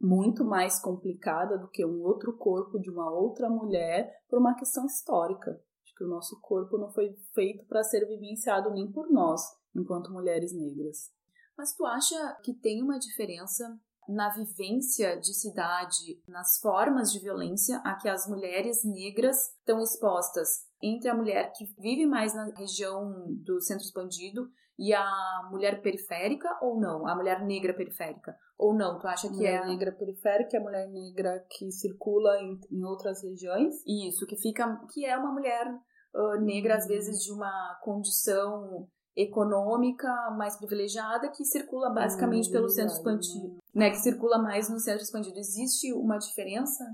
muito 0.00 0.44
mais 0.44 0.80
complicada 0.80 1.58
do 1.58 1.68
que 1.68 1.84
um 1.84 2.02
outro 2.02 2.36
corpo 2.36 2.78
de 2.78 2.90
uma 2.90 3.10
outra 3.10 3.48
mulher, 3.48 4.22
por 4.28 4.38
uma 4.38 4.54
questão 4.54 4.86
histórica 4.86 5.58
que 5.98 6.04
o 6.04 6.08
nosso 6.08 6.40
corpo 6.40 6.78
não 6.78 6.88
foi 6.90 7.12
feito 7.34 7.66
para 7.66 7.82
ser 7.82 8.06
vivenciado 8.06 8.70
nem 8.70 8.90
por 8.90 9.10
nós, 9.10 9.42
enquanto 9.74 10.12
mulheres 10.12 10.54
negras. 10.54 11.10
Mas 11.56 11.74
tu 11.74 11.84
acha 11.84 12.38
que 12.44 12.54
tem 12.54 12.80
uma 12.80 12.98
diferença 12.98 13.78
na 14.08 14.30
vivência 14.30 15.20
de 15.20 15.34
cidade, 15.34 16.22
nas 16.26 16.58
formas 16.60 17.12
de 17.12 17.18
violência 17.18 17.78
a 17.84 17.96
que 17.96 18.08
as 18.08 18.26
mulheres 18.26 18.82
negras 18.84 19.36
estão 19.58 19.82
expostas 19.82 20.66
entre 20.80 21.10
a 21.10 21.14
mulher 21.14 21.52
que 21.52 21.66
vive 21.78 22.06
mais 22.06 22.32
na 22.32 22.46
região 22.54 23.26
do 23.28 23.60
centro 23.60 23.84
expandido 23.84 24.50
e 24.78 24.94
a 24.94 25.48
mulher 25.50 25.82
periférica 25.82 26.48
ou 26.62 26.80
não? 26.80 27.06
A 27.06 27.14
mulher 27.14 27.44
negra 27.44 27.74
periférica 27.74 28.38
ou 28.56 28.72
não? 28.72 28.98
Tu 28.98 29.06
acha 29.08 29.28
que 29.28 29.34
mulher 29.34 29.54
é 29.54 29.58
a 29.58 29.66
negra 29.66 29.92
periférica 29.92 30.56
é 30.56 30.60
a 30.60 30.62
mulher 30.62 30.88
negra 30.88 31.44
que 31.50 31.70
circula 31.72 32.40
em, 32.40 32.58
em 32.70 32.84
outras 32.84 33.22
regiões? 33.22 33.82
Isso, 33.86 34.26
que 34.26 34.36
fica 34.36 34.80
que 34.92 35.04
é 35.04 35.16
uma 35.16 35.32
mulher 35.32 35.66
uh, 36.14 36.40
negra 36.40 36.76
às 36.76 36.86
vezes 36.86 37.22
de 37.22 37.32
uma 37.32 37.78
condição 37.82 38.88
econômica 39.16 40.08
mais 40.36 40.56
privilegiada 40.56 41.28
que 41.30 41.44
circula 41.44 41.90
basicamente 41.90 42.48
hum, 42.48 42.52
pelo 42.52 42.68
centro 42.68 42.94
expandido, 42.94 43.56
né? 43.74 43.90
Que 43.90 43.96
circula 43.96 44.38
mais 44.38 44.70
no 44.70 44.78
centro 44.78 45.02
expandido. 45.02 45.38
Existe 45.38 45.92
uma 45.92 46.18
diferença? 46.18 46.84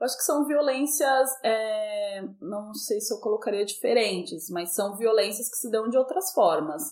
Eu 0.00 0.04
acho 0.04 0.16
que 0.16 0.24
são 0.24 0.44
violências, 0.44 1.30
é, 1.44 2.24
não 2.40 2.74
sei 2.74 3.00
se 3.00 3.14
eu 3.14 3.20
colocaria 3.20 3.64
diferentes, 3.64 4.50
mas 4.50 4.74
são 4.74 4.96
violências 4.96 5.48
que 5.48 5.56
se 5.56 5.70
dão 5.70 5.88
de 5.88 5.96
outras 5.96 6.32
formas. 6.32 6.82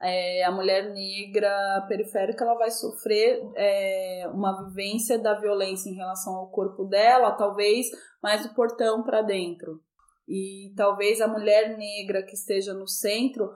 É, 0.00 0.44
a 0.44 0.52
mulher 0.52 0.92
negra 0.92 1.84
periférica 1.88 2.44
ela 2.44 2.54
vai 2.54 2.70
sofrer 2.70 3.40
é, 3.56 4.28
uma 4.32 4.64
vivência 4.64 5.18
da 5.18 5.34
violência 5.34 5.90
em 5.90 5.94
relação 5.94 6.34
ao 6.34 6.50
corpo 6.50 6.84
dela, 6.84 7.32
talvez 7.32 7.86
mais 8.22 8.46
do 8.46 8.54
portão 8.54 9.02
para 9.02 9.22
dentro. 9.22 9.80
E 10.28 10.72
talvez 10.76 11.20
a 11.20 11.28
mulher 11.28 11.76
negra 11.76 12.22
que 12.22 12.34
esteja 12.34 12.72
no 12.72 12.86
centro 12.86 13.52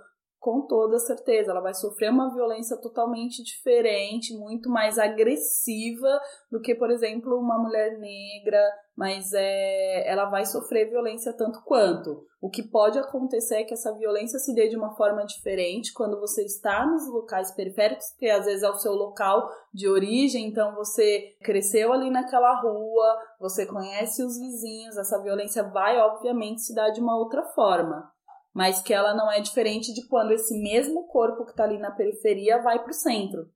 com 0.46 0.60
toda 0.60 0.96
certeza, 1.00 1.50
ela 1.50 1.60
vai 1.60 1.74
sofrer 1.74 2.08
uma 2.08 2.32
violência 2.32 2.76
totalmente 2.76 3.42
diferente, 3.42 4.32
muito 4.32 4.70
mais 4.70 4.96
agressiva 4.96 6.20
do 6.48 6.60
que, 6.60 6.72
por 6.72 6.88
exemplo, 6.88 7.36
uma 7.36 7.58
mulher 7.58 7.98
negra, 7.98 8.62
mas 8.96 9.32
é, 9.34 10.08
ela 10.08 10.30
vai 10.30 10.46
sofrer 10.46 10.88
violência 10.88 11.32
tanto 11.32 11.60
quanto. 11.64 12.24
O 12.40 12.48
que 12.48 12.62
pode 12.62 12.96
acontecer 12.96 13.56
é 13.56 13.64
que 13.64 13.74
essa 13.74 13.92
violência 13.98 14.38
se 14.38 14.54
dê 14.54 14.68
de 14.68 14.76
uma 14.76 14.94
forma 14.94 15.26
diferente 15.26 15.92
quando 15.92 16.20
você 16.20 16.44
está 16.44 16.86
nos 16.86 17.08
locais 17.08 17.50
periféricos, 17.50 18.14
que 18.16 18.30
às 18.30 18.44
vezes 18.44 18.62
é 18.62 18.70
o 18.70 18.78
seu 18.78 18.92
local 18.92 19.50
de 19.74 19.88
origem, 19.88 20.46
então 20.46 20.76
você 20.76 21.34
cresceu 21.42 21.92
ali 21.92 22.08
naquela 22.08 22.60
rua, 22.60 23.18
você 23.40 23.66
conhece 23.66 24.22
os 24.22 24.38
vizinhos, 24.38 24.96
essa 24.96 25.20
violência 25.20 25.64
vai, 25.64 25.98
obviamente, 25.98 26.60
se 26.60 26.72
dar 26.72 26.90
de 26.90 27.00
uma 27.00 27.18
outra 27.18 27.42
forma 27.48 28.14
mas 28.56 28.80
que 28.80 28.94
ela 28.94 29.12
não 29.12 29.30
é 29.30 29.38
diferente 29.38 29.92
de 29.92 30.06
quando 30.06 30.32
esse 30.32 30.58
mesmo 30.58 31.06
corpo 31.08 31.44
que 31.44 31.50
está 31.50 31.64
ali 31.64 31.76
na 31.76 31.90
periferia 31.90 32.56
vai 32.62 32.82
para 32.82 32.90
o 32.90 32.94
centro, 32.94 33.50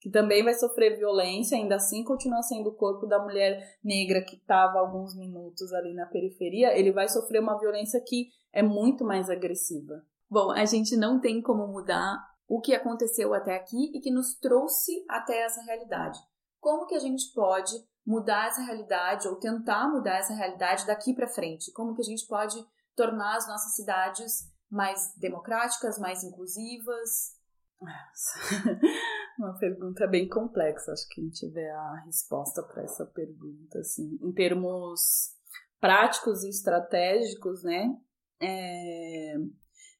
que 0.00 0.10
também 0.10 0.42
vai 0.42 0.54
sofrer 0.54 0.98
violência, 0.98 1.56
ainda 1.56 1.76
assim 1.76 2.02
continua 2.02 2.42
sendo 2.42 2.70
o 2.70 2.74
corpo 2.74 3.06
da 3.06 3.22
mulher 3.22 3.78
negra 3.80 4.20
que 4.20 4.34
estava 4.34 4.80
alguns 4.80 5.16
minutos 5.16 5.72
ali 5.72 5.94
na 5.94 6.04
periferia, 6.04 6.76
ele 6.76 6.90
vai 6.90 7.08
sofrer 7.08 7.40
uma 7.40 7.60
violência 7.60 8.02
que 8.04 8.26
é 8.52 8.60
muito 8.60 9.04
mais 9.04 9.30
agressiva. 9.30 10.02
Bom, 10.28 10.50
a 10.50 10.64
gente 10.64 10.96
não 10.96 11.20
tem 11.20 11.40
como 11.40 11.68
mudar 11.68 12.18
o 12.48 12.60
que 12.60 12.74
aconteceu 12.74 13.32
até 13.32 13.54
aqui 13.54 13.92
e 13.94 14.00
que 14.00 14.10
nos 14.10 14.34
trouxe 14.34 15.04
até 15.08 15.42
essa 15.42 15.62
realidade. 15.62 16.18
Como 16.58 16.86
que 16.86 16.96
a 16.96 17.00
gente 17.00 17.32
pode 17.32 17.70
mudar 18.04 18.48
essa 18.48 18.62
realidade 18.62 19.28
ou 19.28 19.36
tentar 19.36 19.88
mudar 19.88 20.16
essa 20.16 20.34
realidade 20.34 20.88
daqui 20.88 21.14
para 21.14 21.28
frente? 21.28 21.70
Como 21.70 21.94
que 21.94 22.00
a 22.00 22.04
gente 22.04 22.26
pode 22.26 22.56
tornar 23.00 23.36
as 23.36 23.48
nossas 23.48 23.74
cidades 23.74 24.50
mais 24.70 25.14
democráticas, 25.16 25.98
mais 25.98 26.22
inclusivas? 26.22 27.34
Uma 29.38 29.56
pergunta 29.58 30.06
bem 30.06 30.28
complexa. 30.28 30.92
Acho 30.92 31.08
que 31.08 31.14
quem 31.14 31.30
tiver 31.30 31.70
a 31.70 32.02
resposta 32.04 32.62
para 32.62 32.82
essa 32.82 33.06
pergunta, 33.06 33.78
assim, 33.78 34.18
em 34.20 34.32
termos 34.32 35.34
práticos 35.80 36.44
e 36.44 36.50
estratégicos, 36.50 37.62
né? 37.62 37.96
É, 38.38 39.34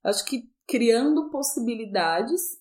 acho 0.04 0.26
que 0.26 0.52
criando 0.68 1.30
possibilidades, 1.30 2.60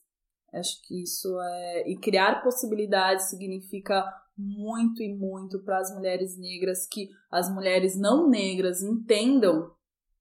acho 0.54 0.82
que 0.88 1.04
isso 1.04 1.38
é. 1.42 1.90
E 1.90 1.98
criar 1.98 2.42
possibilidades 2.42 3.30
significa 3.30 4.06
muito 4.38 5.04
e 5.04 5.14
muito 5.14 5.62
para 5.66 5.80
as 5.80 5.94
mulheres 5.94 6.38
negras 6.38 6.88
que 6.88 7.10
as 7.30 7.54
mulheres 7.54 8.00
não 8.00 8.30
negras 8.30 8.82
entendam 8.82 9.78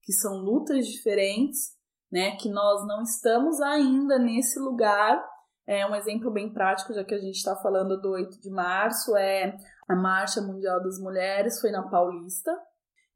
que 0.08 0.12
são 0.14 0.38
lutas 0.38 0.86
diferentes, 0.86 1.76
né? 2.10 2.34
Que 2.36 2.48
nós 2.48 2.86
não 2.86 3.02
estamos 3.02 3.60
ainda 3.60 4.18
nesse 4.18 4.58
lugar. 4.58 5.22
É 5.66 5.86
um 5.86 5.94
exemplo 5.94 6.30
bem 6.30 6.50
prático, 6.50 6.94
já 6.94 7.04
que 7.04 7.14
a 7.14 7.18
gente 7.18 7.34
está 7.36 7.54
falando 7.56 8.00
do 8.00 8.12
8 8.12 8.40
de 8.40 8.48
março, 8.48 9.14
é 9.18 9.54
a 9.86 9.94
Marcha 9.94 10.40
Mundial 10.40 10.82
das 10.82 10.98
Mulheres, 10.98 11.60
foi 11.60 11.70
na 11.70 11.86
Paulista. 11.90 12.50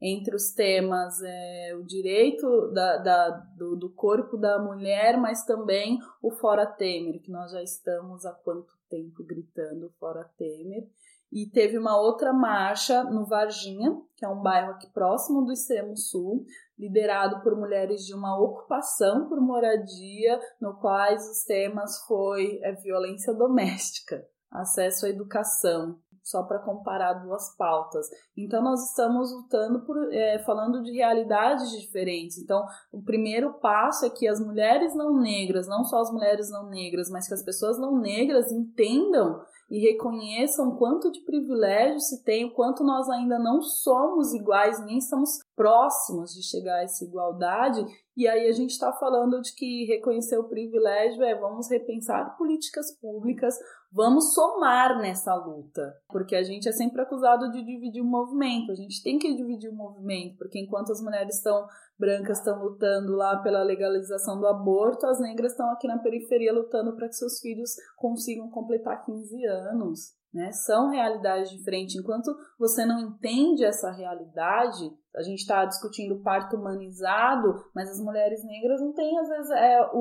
Entre 0.02 0.36
os 0.36 0.52
temas 0.52 1.18
é 1.24 1.74
o 1.80 1.82
direito 1.82 2.70
da, 2.74 2.98
da 2.98 3.28
do, 3.56 3.74
do, 3.74 3.88
corpo 3.88 4.36
da 4.36 4.58
mulher, 4.58 5.16
mas 5.16 5.46
também 5.46 5.98
o 6.20 6.30
Fora 6.30 6.66
Temer, 6.66 7.22
que 7.22 7.30
nós 7.30 7.52
já 7.52 7.62
estamos 7.62 8.26
há 8.26 8.32
quanto 8.32 8.74
tempo 8.90 9.24
gritando 9.24 9.94
Fora 9.98 10.30
Temer. 10.36 10.86
E 11.32 11.46
teve 11.46 11.78
uma 11.78 11.98
outra 11.98 12.30
marcha 12.30 13.02
no 13.04 13.24
Varginha, 13.24 13.98
que 14.14 14.24
é 14.24 14.28
um 14.28 14.42
bairro 14.42 14.72
aqui 14.72 14.86
próximo 14.90 15.42
do 15.42 15.50
extremo 15.50 15.96
sul, 15.96 16.44
liderado 16.78 17.40
por 17.40 17.56
mulheres 17.56 18.04
de 18.04 18.14
uma 18.14 18.38
ocupação 18.38 19.26
por 19.26 19.40
moradia, 19.40 20.38
no 20.60 20.74
quais 20.74 21.26
os 21.30 21.42
temas 21.44 22.04
foi 22.06 22.60
é, 22.62 22.72
violência 22.72 23.32
doméstica, 23.32 24.22
acesso 24.50 25.06
à 25.06 25.08
educação, 25.08 25.98
só 26.22 26.42
para 26.42 26.58
comparar 26.58 27.14
duas 27.14 27.54
pautas. 27.56 28.08
Então 28.36 28.62
nós 28.62 28.88
estamos 28.88 29.32
lutando 29.32 29.80
por 29.80 30.12
é, 30.12 30.38
falando 30.40 30.82
de 30.82 30.92
realidades 30.92 31.70
diferentes. 31.70 32.38
Então 32.38 32.64
o 32.92 33.02
primeiro 33.02 33.54
passo 33.54 34.06
é 34.06 34.10
que 34.10 34.28
as 34.28 34.40
mulheres 34.40 34.94
não 34.94 35.18
negras, 35.18 35.66
não 35.66 35.84
só 35.84 36.00
as 36.00 36.10
mulheres 36.12 36.50
não 36.50 36.68
negras, 36.68 37.10
mas 37.10 37.26
que 37.26 37.34
as 37.34 37.42
pessoas 37.42 37.78
não 37.78 37.98
negras 37.98 38.52
entendam 38.52 39.40
e 39.72 39.78
reconheçam 39.78 40.76
quanto 40.76 41.10
de 41.10 41.20
privilégio 41.20 41.98
se 41.98 42.22
tem, 42.22 42.44
o 42.44 42.52
quanto 42.52 42.84
nós 42.84 43.08
ainda 43.08 43.38
não 43.38 43.62
somos 43.62 44.34
iguais, 44.34 44.84
nem 44.84 44.98
estamos 44.98 45.38
próximos 45.56 46.34
de 46.34 46.42
chegar 46.42 46.74
a 46.74 46.82
essa 46.82 47.02
igualdade. 47.02 47.82
E 48.14 48.28
aí 48.28 48.46
a 48.48 48.52
gente 48.52 48.72
está 48.72 48.92
falando 48.92 49.40
de 49.40 49.54
que 49.54 49.86
reconhecer 49.86 50.36
o 50.36 50.44
privilégio 50.44 51.24
é 51.24 51.34
vamos 51.34 51.70
repensar 51.70 52.36
políticas 52.36 52.92
públicas, 53.00 53.56
vamos 53.92 54.32
somar 54.32 54.98
nessa 54.98 55.34
luta, 55.34 55.94
porque 56.08 56.34
a 56.34 56.42
gente 56.42 56.68
é 56.68 56.72
sempre 56.72 57.02
acusado 57.02 57.50
de 57.50 57.62
dividir 57.62 58.00
o 58.00 58.06
movimento. 58.06 58.72
A 58.72 58.74
gente 58.74 59.02
tem 59.02 59.18
que 59.18 59.34
dividir 59.34 59.70
o 59.70 59.76
movimento, 59.76 60.38
porque 60.38 60.58
enquanto 60.58 60.90
as 60.92 61.00
mulheres 61.02 61.36
estão 61.36 61.66
brancas 61.98 62.38
estão 62.38 62.60
lutando 62.60 63.14
lá 63.14 63.36
pela 63.42 63.62
legalização 63.62 64.40
do 64.40 64.46
aborto, 64.46 65.06
as 65.06 65.20
negras 65.20 65.52
estão 65.52 65.70
aqui 65.70 65.86
na 65.86 65.98
periferia 65.98 66.52
lutando 66.52 66.96
para 66.96 67.08
que 67.08 67.14
seus 67.14 67.38
filhos 67.38 67.70
consigam 67.96 68.50
completar 68.50 69.04
15 69.04 69.44
anos. 69.44 70.21
Né? 70.32 70.50
São 70.52 70.90
realidades 70.90 71.50
diferentes. 71.50 71.94
Enquanto 71.94 72.34
você 72.58 72.86
não 72.86 72.98
entende 72.98 73.64
essa 73.64 73.90
realidade, 73.90 74.90
a 75.14 75.22
gente 75.22 75.40
está 75.40 75.64
discutindo 75.66 76.22
parto 76.22 76.56
humanizado, 76.56 77.54
mas 77.74 77.90
as 77.90 78.00
mulheres 78.00 78.42
negras 78.44 78.80
não 78.80 78.94
têm, 78.94 79.18
às 79.18 79.28
vezes, 79.28 79.50
é, 79.50 79.80
o, 79.92 79.98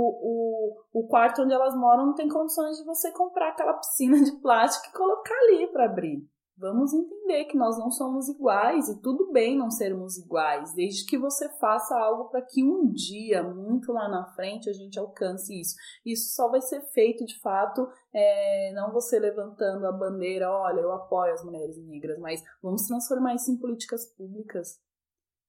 o, 0.93 1.01
o 1.01 1.07
quarto 1.07 1.41
onde 1.41 1.53
elas 1.53 1.75
moram 1.75 2.07
não 2.07 2.15
tem 2.15 2.29
condições 2.29 2.77
de 2.77 2.85
você 2.85 3.11
comprar 3.11 3.49
aquela 3.49 3.73
piscina 3.73 4.21
de 4.23 4.31
plástico 4.39 4.87
e 4.87 4.97
colocar 4.97 5.35
ali 5.35 5.67
para 5.67 5.85
abrir. 5.85 6.25
Vamos 6.61 6.93
entender 6.93 7.45
que 7.45 7.57
nós 7.57 7.75
não 7.79 7.89
somos 7.89 8.29
iguais 8.29 8.87
e 8.87 9.01
tudo 9.01 9.31
bem 9.31 9.57
não 9.57 9.71
sermos 9.71 10.15
iguais, 10.19 10.75
desde 10.75 11.07
que 11.07 11.17
você 11.17 11.49
faça 11.57 11.97
algo 11.97 12.25
para 12.25 12.43
que 12.43 12.63
um 12.63 12.93
dia, 12.93 13.41
muito 13.41 13.91
lá 13.91 14.07
na 14.07 14.27
frente, 14.35 14.69
a 14.69 14.73
gente 14.73 14.99
alcance 14.99 15.59
isso. 15.59 15.75
Isso 16.05 16.35
só 16.35 16.51
vai 16.51 16.61
ser 16.61 16.81
feito 16.93 17.25
de 17.25 17.39
fato, 17.39 17.89
é, 18.13 18.71
não 18.75 18.91
você 18.91 19.17
levantando 19.17 19.87
a 19.87 19.91
bandeira, 19.91 20.51
olha, 20.51 20.81
eu 20.81 20.91
apoio 20.91 21.33
as 21.33 21.43
mulheres 21.43 21.79
negras, 21.79 22.19
mas 22.19 22.43
vamos 22.61 22.85
transformar 22.85 23.33
isso 23.33 23.51
em 23.51 23.57
políticas 23.57 24.05
públicas. 24.15 24.79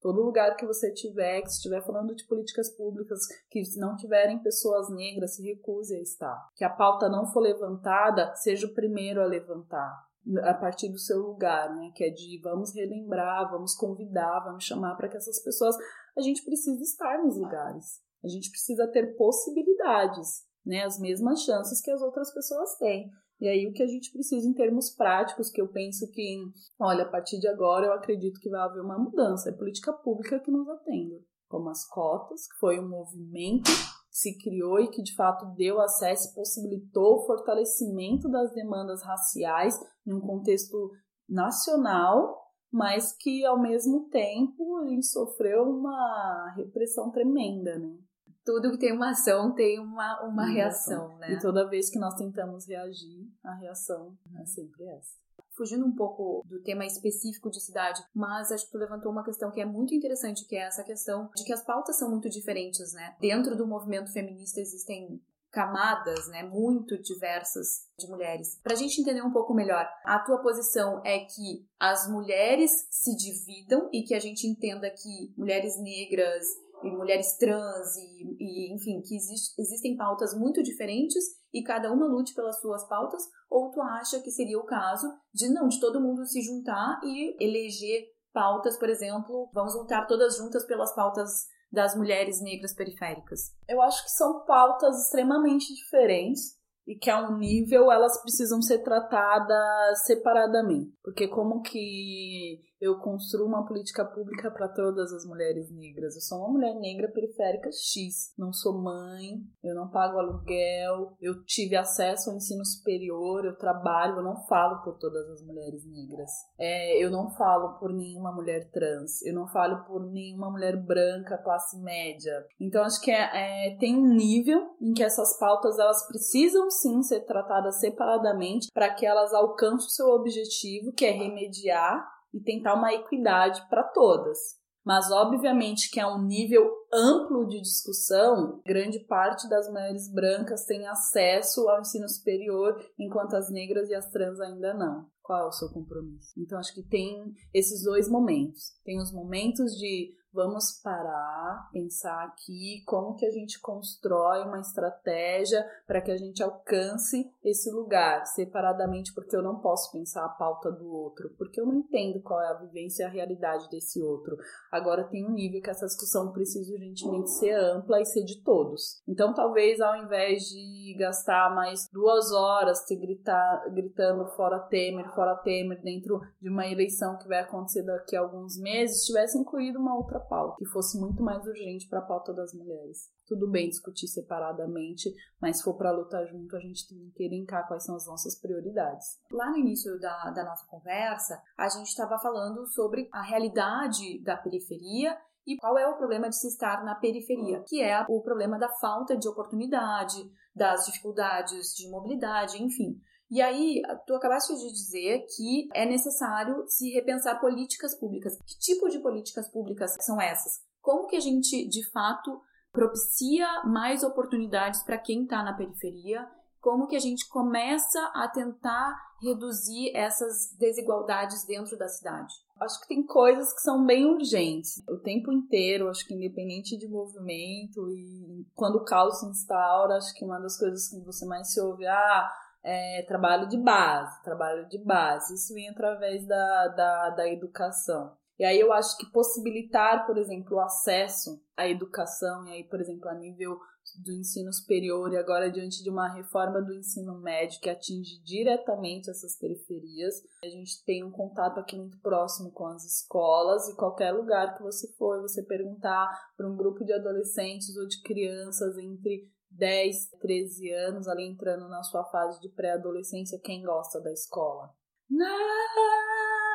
Todo 0.01 0.23
lugar 0.23 0.55
que 0.55 0.65
você 0.65 0.91
tiver, 0.91 1.41
que 1.41 1.49
estiver 1.49 1.85
falando 1.85 2.15
de 2.15 2.25
políticas 2.25 2.75
públicas, 2.75 3.19
que 3.51 3.61
não 3.77 3.95
tiverem 3.95 4.41
pessoas 4.41 4.89
negras, 4.89 5.35
se 5.35 5.43
recuse 5.43 5.95
a 5.95 6.01
estar. 6.01 6.49
Que 6.55 6.65
a 6.65 6.71
pauta 6.71 7.07
não 7.07 7.27
for 7.27 7.41
levantada, 7.41 8.35
seja 8.35 8.65
o 8.65 8.73
primeiro 8.73 9.21
a 9.21 9.25
levantar 9.25 10.11
a 10.43 10.53
partir 10.53 10.89
do 10.89 10.97
seu 10.97 11.19
lugar, 11.19 11.75
né? 11.75 11.91
Que 11.95 12.05
é 12.05 12.09
de 12.09 12.39
vamos 12.41 12.73
relembrar, 12.73 13.51
vamos 13.51 13.75
convidar, 13.75 14.39
vamos 14.41 14.63
chamar 14.63 14.95
para 14.95 15.09
que 15.09 15.17
essas 15.17 15.41
pessoas. 15.43 15.75
A 16.17 16.21
gente 16.21 16.43
precisa 16.43 16.81
estar 16.81 17.23
nos 17.23 17.37
lugares. 17.37 18.01
A 18.23 18.27
gente 18.27 18.49
precisa 18.49 18.87
ter 18.87 19.15
possibilidades, 19.15 20.45
né? 20.65 20.83
As 20.83 20.99
mesmas 20.99 21.43
chances 21.43 21.81
que 21.81 21.91
as 21.91 22.01
outras 22.01 22.33
pessoas 22.33 22.77
têm. 22.77 23.11
E 23.41 23.47
aí 23.47 23.67
o 23.67 23.73
que 23.73 23.83
a 23.83 23.87
gente 23.87 24.11
precisa 24.11 24.47
em 24.47 24.53
termos 24.53 24.91
práticos, 24.91 25.49
que 25.49 25.61
eu 25.61 25.67
penso 25.67 26.09
que, 26.11 26.37
olha, 26.79 27.03
a 27.03 27.09
partir 27.09 27.39
de 27.39 27.47
agora 27.47 27.87
eu 27.87 27.93
acredito 27.93 28.39
que 28.39 28.49
vai 28.49 28.61
haver 28.61 28.81
uma 28.81 28.97
mudança, 28.97 29.49
é 29.49 29.51
política 29.51 29.91
pública 29.91 30.39
que 30.39 30.51
nos 30.51 30.69
atenda, 30.69 31.19
como 31.49 31.69
as 31.69 31.85
cotas, 31.85 32.47
que 32.47 32.57
foi 32.59 32.79
um 32.79 32.87
movimento 32.87 33.69
se 34.13 34.37
criou 34.37 34.79
e 34.79 34.91
que 34.91 35.01
de 35.01 35.15
fato 35.15 35.43
deu 35.55 35.81
acesso 35.81 36.29
e 36.29 36.35
possibilitou 36.35 37.15
o 37.15 37.25
fortalecimento 37.25 38.29
das 38.29 38.53
demandas 38.53 39.01
raciais 39.01 39.73
em 40.05 40.13
um 40.13 40.21
contexto 40.21 40.91
nacional, 41.27 42.39
mas 42.71 43.11
que 43.17 43.43
ao 43.43 43.59
mesmo 43.59 44.07
tempo 44.09 44.77
a 44.77 44.87
gente 44.87 45.07
sofreu 45.07 45.63
uma 45.63 46.53
repressão 46.55 47.09
tremenda, 47.09 47.79
né? 47.79 47.97
Tudo 48.45 48.71
que 48.71 48.77
tem 48.77 48.93
uma 48.93 49.11
ação 49.11 49.55
tem 49.55 49.79
uma, 49.79 50.21
uma 50.21 50.45
reação, 50.45 51.17
né? 51.17 51.33
E 51.33 51.39
toda 51.39 51.67
vez 51.67 51.89
que 51.89 51.97
nós 51.97 52.13
tentamos 52.13 52.67
reagir, 52.67 53.27
a 53.43 53.55
reação 53.55 54.15
é 54.39 54.45
sempre 54.45 54.85
essa 54.89 55.22
fugindo 55.55 55.85
um 55.85 55.95
pouco 55.95 56.43
do 56.45 56.61
tema 56.61 56.85
específico 56.85 57.49
de 57.49 57.61
cidade, 57.61 58.03
mas 58.13 58.51
acho 58.51 58.65
que 58.65 58.71
tu 58.71 58.77
levantou 58.77 59.11
uma 59.11 59.23
questão 59.23 59.51
que 59.51 59.61
é 59.61 59.65
muito 59.65 59.93
interessante, 59.93 60.45
que 60.45 60.55
é 60.55 60.67
essa 60.67 60.83
questão 60.83 61.29
de 61.35 61.43
que 61.43 61.53
as 61.53 61.63
pautas 61.63 61.97
são 61.97 62.09
muito 62.09 62.29
diferentes, 62.29 62.93
né? 62.93 63.15
Dentro 63.19 63.55
do 63.55 63.67
movimento 63.67 64.11
feminista 64.11 64.59
existem 64.59 65.21
camadas, 65.53 66.27
né, 66.29 66.41
muito 66.41 66.99
diversas 66.99 67.87
de 67.97 68.07
mulheres. 68.07 68.59
Para 68.63 68.73
a 68.73 68.75
gente 68.75 68.99
entender 68.99 69.21
um 69.21 69.31
pouco 69.31 69.53
melhor, 69.53 69.87
a 70.03 70.17
tua 70.17 70.39
posição 70.39 70.99
é 71.05 71.19
que 71.19 71.63
as 71.79 72.09
mulheres 72.09 72.87
se 72.89 73.15
dividam 73.15 73.87
e 73.93 74.01
que 74.01 74.15
a 74.15 74.19
gente 74.19 74.47
entenda 74.47 74.89
que 74.89 75.31
mulheres 75.37 75.79
negras 75.79 76.43
e 76.83 76.91
mulheres 76.91 77.37
trans 77.37 77.95
e, 77.95 78.35
e 78.39 78.75
enfim, 78.75 79.01
que 79.01 79.15
existe, 79.15 79.59
existem 79.59 79.95
pautas 79.95 80.37
muito 80.37 80.61
diferentes 80.61 81.23
e 81.53 81.63
cada 81.63 81.91
uma 81.91 82.07
lute 82.07 82.33
pelas 82.33 82.59
suas 82.59 82.87
pautas, 82.87 83.21
ou 83.49 83.69
tu 83.71 83.81
acha 83.81 84.19
que 84.21 84.31
seria 84.31 84.57
o 84.57 84.65
caso 84.65 85.07
de 85.33 85.49
não, 85.49 85.67
de 85.67 85.79
todo 85.79 86.01
mundo 86.01 86.25
se 86.25 86.41
juntar 86.41 86.99
e 87.03 87.35
eleger 87.43 88.07
pautas, 88.33 88.77
por 88.77 88.89
exemplo, 88.89 89.49
vamos 89.53 89.75
lutar 89.75 90.07
todas 90.07 90.37
juntas 90.37 90.65
pelas 90.65 90.93
pautas 90.95 91.29
das 91.71 91.95
mulheres 91.95 92.41
negras 92.41 92.73
periféricas? 92.73 93.51
Eu 93.67 93.81
acho 93.81 94.03
que 94.03 94.11
são 94.11 94.45
pautas 94.45 95.05
extremamente 95.05 95.73
diferentes 95.73 96.57
e 96.87 96.95
que 96.95 97.09
a 97.09 97.29
um 97.29 97.37
nível 97.37 97.91
elas 97.91 98.21
precisam 98.21 98.61
ser 98.61 98.79
tratadas 98.79 100.05
separadamente, 100.05 100.91
porque 101.03 101.27
como 101.27 101.61
que 101.61 102.61
eu 102.83 102.99
construo 102.99 103.47
uma 103.47 103.65
política 103.65 104.03
pública 104.03 104.51
para 104.51 104.67
todas 104.67 105.13
as 105.13 105.25
mulheres 105.25 105.71
negras. 105.71 106.15
Eu 106.15 106.21
sou 106.21 106.39
uma 106.39 106.49
mulher 106.49 106.75
negra 106.75 107.09
periférica 107.09 107.69
X. 107.71 108.33
Não 108.37 108.51
sou 108.51 108.77
mãe, 108.77 109.39
eu 109.63 109.73
não 109.73 109.89
pago 109.89 110.19
aluguel, 110.19 111.15
eu 111.21 111.45
tive 111.45 111.77
acesso 111.77 112.29
ao 112.29 112.35
ensino 112.35 112.65
superior, 112.65 113.45
eu 113.45 113.57
trabalho, 113.57 114.17
eu 114.17 114.23
não 114.23 114.45
falo 114.47 114.83
por 114.83 114.97
todas 114.97 115.29
as 115.29 115.41
mulheres 115.45 115.85
negras. 115.85 116.29
É, 116.59 117.01
eu 117.01 117.09
não 117.09 117.33
falo 117.37 117.79
por 117.79 117.93
nenhuma 117.93 118.33
mulher 118.33 118.69
trans, 118.69 119.21
eu 119.25 119.33
não 119.33 119.47
falo 119.47 119.85
por 119.85 120.05
nenhuma 120.11 120.51
mulher 120.51 120.75
branca, 120.75 121.37
classe 121.37 121.81
média. 121.81 122.45
Então 122.59 122.83
acho 122.83 122.99
que 122.99 123.11
é, 123.11 123.69
é 123.71 123.77
tem 123.77 123.95
um 123.95 124.13
nível 124.13 124.59
em 124.81 124.91
que 124.91 125.03
essas 125.03 125.39
pautas 125.39 125.79
elas 125.79 126.05
precisam 126.07 126.69
sim 126.81 127.01
ser 127.03 127.21
tratadas 127.21 127.79
separadamente 127.79 128.67
para 128.73 128.93
que 128.93 129.05
elas 129.05 129.33
alcancem 129.33 129.87
o 129.87 129.89
seu 129.89 130.07
objetivo, 130.09 130.91
que 130.93 131.05
é 131.05 131.11
remediar 131.11 132.07
e 132.33 132.41
tentar 132.41 132.75
uma 132.75 132.93
equidade 132.93 133.67
para 133.69 133.83
todas. 133.83 134.61
Mas, 134.85 135.09
obviamente, 135.11 135.89
que 135.89 135.99
é 135.99 136.05
um 136.05 136.21
nível 136.21 136.69
amplo 136.91 137.47
de 137.47 137.61
discussão, 137.61 138.61
grande 138.65 138.99
parte 138.99 139.47
das 139.47 139.69
mulheres 139.69 140.11
brancas 140.11 140.65
tem 140.65 140.85
acesso 140.87 141.69
ao 141.69 141.79
ensino 141.79 142.07
superior, 142.09 142.75
enquanto 142.99 143.35
as 143.35 143.49
negras 143.49 143.89
e 143.89 143.95
as 143.95 144.09
trans 144.09 144.41
ainda 144.41 144.73
não. 144.73 145.07
Qual 145.21 145.45
é 145.45 145.47
o 145.47 145.51
seu 145.53 145.69
compromisso? 145.69 146.33
Então, 146.37 146.59
acho 146.59 146.73
que 146.73 146.83
tem 146.83 147.33
esses 147.53 147.81
dois 147.83 148.09
momentos. 148.09 148.73
Tem 148.83 148.99
os 148.99 149.13
momentos 149.13 149.71
de 149.77 150.13
vamos 150.33 150.81
parar, 150.83 151.69
pensar 151.71 152.23
aqui 152.25 152.83
como 152.85 153.15
que 153.15 153.25
a 153.25 153.31
gente 153.31 153.59
constrói 153.59 154.43
uma 154.43 154.59
estratégia 154.59 155.65
para 155.85 156.01
que 156.01 156.11
a 156.11 156.17
gente 156.17 156.41
alcance 156.41 157.31
esse 157.43 157.71
lugar 157.71 158.25
separadamente, 158.25 159.13
porque 159.13 159.35
eu 159.35 159.43
não 159.43 159.59
posso 159.59 159.91
pensar 159.91 160.25
a 160.25 160.29
pauta 160.29 160.71
do 160.71 160.91
outro, 160.91 161.29
porque 161.37 161.61
eu 161.61 161.65
não 161.65 161.75
entendo 161.75 162.21
qual 162.21 162.41
é 162.41 162.47
a 162.47 162.59
vivência 162.59 163.03
e 163.03 163.05
a 163.05 163.09
realidade 163.09 163.69
desse 163.69 164.01
outro. 164.01 164.35
Agora 164.71 165.03
tem 165.03 165.25
um 165.25 165.31
nível 165.31 165.61
que 165.61 165.69
essa 165.69 165.85
discussão 165.85 166.31
precisa 166.31 166.73
urgentemente 166.73 167.29
ser 167.31 167.53
ampla 167.53 168.01
e 168.01 168.05
ser 168.05 168.23
de 168.23 168.41
todos. 168.41 169.01
Então 169.07 169.33
talvez 169.33 169.79
ao 169.79 169.95
invés 169.97 170.43
de 170.43 170.95
gastar 170.97 171.53
mais 171.53 171.87
duas 171.91 172.31
horas 172.31 172.85
te 172.85 172.95
gritar, 172.95 173.69
gritando 173.69 174.25
fora 174.35 174.59
Temer, 174.59 175.13
fora 175.13 175.35
Temer 175.35 175.81
dentro 175.81 176.21
de 176.41 176.49
uma 176.49 176.65
eleição 176.65 177.17
que 177.17 177.27
vai 177.27 177.39
acontecer 177.39 177.83
daqui 177.83 178.15
a 178.15 178.21
alguns 178.21 178.57
meses, 178.59 179.05
tivesse 179.05 179.37
incluído 179.37 179.79
uma 179.79 179.95
outra 179.95 180.22
pauta, 180.27 180.57
que 180.57 180.65
fosse 180.65 180.99
muito 180.99 181.21
mais 181.21 181.45
urgente 181.45 181.87
para 181.87 181.99
a 181.99 182.03
pauta 182.03 182.33
das 182.33 182.53
mulheres. 182.53 183.11
Tudo 183.25 183.49
bem 183.49 183.69
discutir 183.69 184.07
separadamente, 184.07 185.13
mas 185.39 185.57
se 185.57 185.63
for 185.63 185.75
para 185.75 185.91
lutar 185.91 186.25
junto, 186.27 186.55
a 186.55 186.59
gente 186.59 186.87
tem 186.87 187.11
que 187.15 187.23
elencar 187.23 187.67
quais 187.67 187.83
são 187.83 187.95
as 187.95 188.05
nossas 188.05 188.39
prioridades. 188.39 189.19
Lá 189.31 189.49
no 189.49 189.57
início 189.57 189.99
da, 189.99 190.31
da 190.31 190.43
nossa 190.43 190.65
conversa, 190.67 191.41
a 191.57 191.69
gente 191.69 191.87
estava 191.87 192.19
falando 192.19 192.65
sobre 192.67 193.07
a 193.11 193.21
realidade 193.21 194.19
da 194.23 194.35
periferia 194.35 195.17
e 195.45 195.57
qual 195.57 195.77
é 195.77 195.87
o 195.87 195.97
problema 195.97 196.29
de 196.29 196.37
se 196.37 196.47
estar 196.47 196.83
na 196.83 196.95
periferia, 196.95 197.61
que 197.67 197.81
é 197.81 198.05
o 198.07 198.21
problema 198.21 198.57
da 198.57 198.69
falta 198.69 199.17
de 199.17 199.27
oportunidade, 199.27 200.31
das 200.55 200.85
dificuldades 200.85 201.75
de 201.75 201.89
mobilidade, 201.89 202.61
enfim. 202.61 203.01
E 203.33 203.41
aí, 203.41 203.81
tu 204.05 204.13
acabaste 204.13 204.55
de 204.55 204.71
dizer 204.71 205.25
que 205.35 205.67
é 205.73 205.87
necessário 205.87 206.65
se 206.67 206.91
repensar 206.91 207.41
políticas 207.41 207.95
públicas. 207.95 208.37
Que 208.45 208.59
tipo 208.59 208.87
de 208.89 208.99
políticas 208.99 209.49
públicas 209.49 209.95
são 210.01 210.21
essas? 210.21 210.61
Como 210.79 211.07
que 211.07 211.15
a 211.15 211.19
gente, 211.19 211.67
de 211.67 211.83
fato, 211.89 212.39
propicia 212.71 213.63
mais 213.63 214.03
oportunidades 214.03 214.83
para 214.83 214.99
quem 214.99 215.23
está 215.23 215.41
na 215.41 215.57
periferia? 215.57 216.29
Como 216.61 216.85
que 216.85 216.95
a 216.95 216.99
gente 216.99 217.27
começa 217.27 217.99
a 218.13 218.27
tentar 218.27 218.95
reduzir 219.19 219.95
essas 219.95 220.55
desigualdades 220.59 221.43
dentro 221.43 221.75
da 221.75 221.87
cidade? 221.87 222.35
Acho 222.61 222.79
que 222.81 222.87
tem 222.87 223.03
coisas 223.03 223.51
que 223.51 223.61
são 223.61 223.83
bem 223.83 224.05
urgentes. 224.05 224.83
O 224.87 224.97
tempo 224.97 225.31
inteiro, 225.31 225.89
acho 225.89 226.05
que 226.05 226.13
independente 226.13 226.77
de 226.77 226.87
movimento 226.87 227.89
e 227.89 228.45
quando 228.53 228.75
o 228.75 228.85
caos 228.85 229.21
se 229.21 229.25
instaura, 229.25 229.97
acho 229.97 230.13
que 230.13 230.23
uma 230.23 230.39
das 230.39 230.55
coisas 230.55 230.87
que 230.87 230.99
você 230.99 231.25
mais 231.25 231.51
se 231.51 231.59
ouve, 231.59 231.87
ah, 231.87 232.29
é, 232.63 233.03
trabalho 233.07 233.47
de 233.47 233.57
base, 233.57 234.23
trabalho 234.23 234.67
de 234.67 234.77
base. 234.77 235.35
Isso 235.35 235.53
vem 235.53 235.69
através 235.69 236.25
da, 236.25 236.67
da, 236.69 237.09
da 237.11 237.27
educação. 237.27 238.15
E 238.39 238.45
aí 238.45 238.59
eu 238.59 238.73
acho 238.73 238.97
que 238.97 239.11
possibilitar, 239.11 240.05
por 240.05 240.17
exemplo, 240.17 240.57
o 240.57 240.59
acesso 240.59 241.41
à 241.55 241.67
educação, 241.67 242.47
e 242.47 242.53
aí, 242.53 242.63
por 242.63 242.81
exemplo, 242.81 243.07
a 243.07 243.13
nível 243.13 243.59
do 244.03 244.13
ensino 244.13 244.51
superior 244.51 245.11
e 245.11 245.17
agora 245.17 245.51
diante 245.51 245.83
de 245.83 245.89
uma 245.89 246.11
reforma 246.11 246.61
do 246.61 246.73
ensino 246.73 247.19
médio 247.19 247.59
que 247.59 247.69
atinge 247.69 248.23
diretamente 248.23 249.09
essas 249.09 249.37
periferias. 249.37 250.15
A 250.43 250.47
gente 250.47 250.83
tem 250.85 251.03
um 251.03 251.11
contato 251.11 251.59
aqui 251.59 251.75
muito 251.75 251.99
próximo 251.99 252.51
com 252.51 252.65
as 252.65 252.83
escolas 252.85 253.67
e 253.67 253.75
qualquer 253.75 254.11
lugar 254.11 254.55
que 254.55 254.63
você 254.63 254.91
for, 254.93 255.21
você 255.21 255.43
perguntar 255.43 256.09
para 256.35 256.49
um 256.49 256.55
grupo 256.55 256.83
de 256.83 256.93
adolescentes 256.93 257.75
ou 257.75 257.87
de 257.87 258.01
crianças 258.01 258.77
entre 258.77 259.29
10, 259.57 260.09
13 260.19 260.71
anos, 260.71 261.07
ali 261.07 261.25
entrando 261.25 261.67
na 261.67 261.83
sua 261.83 262.03
fase 262.05 262.39
de 262.41 262.49
pré-adolescência, 262.49 263.39
quem 263.43 263.63
gosta 263.63 263.99
da 264.01 264.11
escola? 264.11 264.69
Não! 265.09 266.53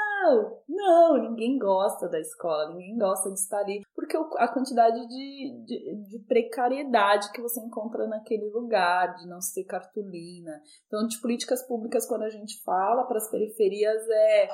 Não, 0.69 1.17
ninguém 1.17 1.59
gosta 1.59 2.09
da 2.09 2.19
escola, 2.21 2.71
ninguém 2.71 2.99
gosta 2.99 3.31
de 3.31 3.39
estar 3.39 3.59
ali, 3.61 3.83
porque 3.95 4.17
a 4.17 4.49
quantidade 4.49 5.07
de, 5.07 5.65
de, 5.65 6.09
de 6.09 6.19
precariedade 6.27 7.31
que 7.33 7.41
você 7.41 7.61
encontra 7.61 8.07
naquele 8.07 8.51
lugar, 8.51 9.15
de 9.15 9.27
não 9.27 9.41
ser 9.41 9.65
cartolina. 9.65 10.61
Então, 10.87 11.07
de 11.07 11.21
políticas 11.21 11.67
públicas, 11.67 12.07
quando 12.07 12.25
a 12.25 12.31
gente 12.31 12.63
fala 12.63 13.07
para 13.07 13.19
as 13.19 13.31
periferias, 13.31 14.03
é. 14.09 14.49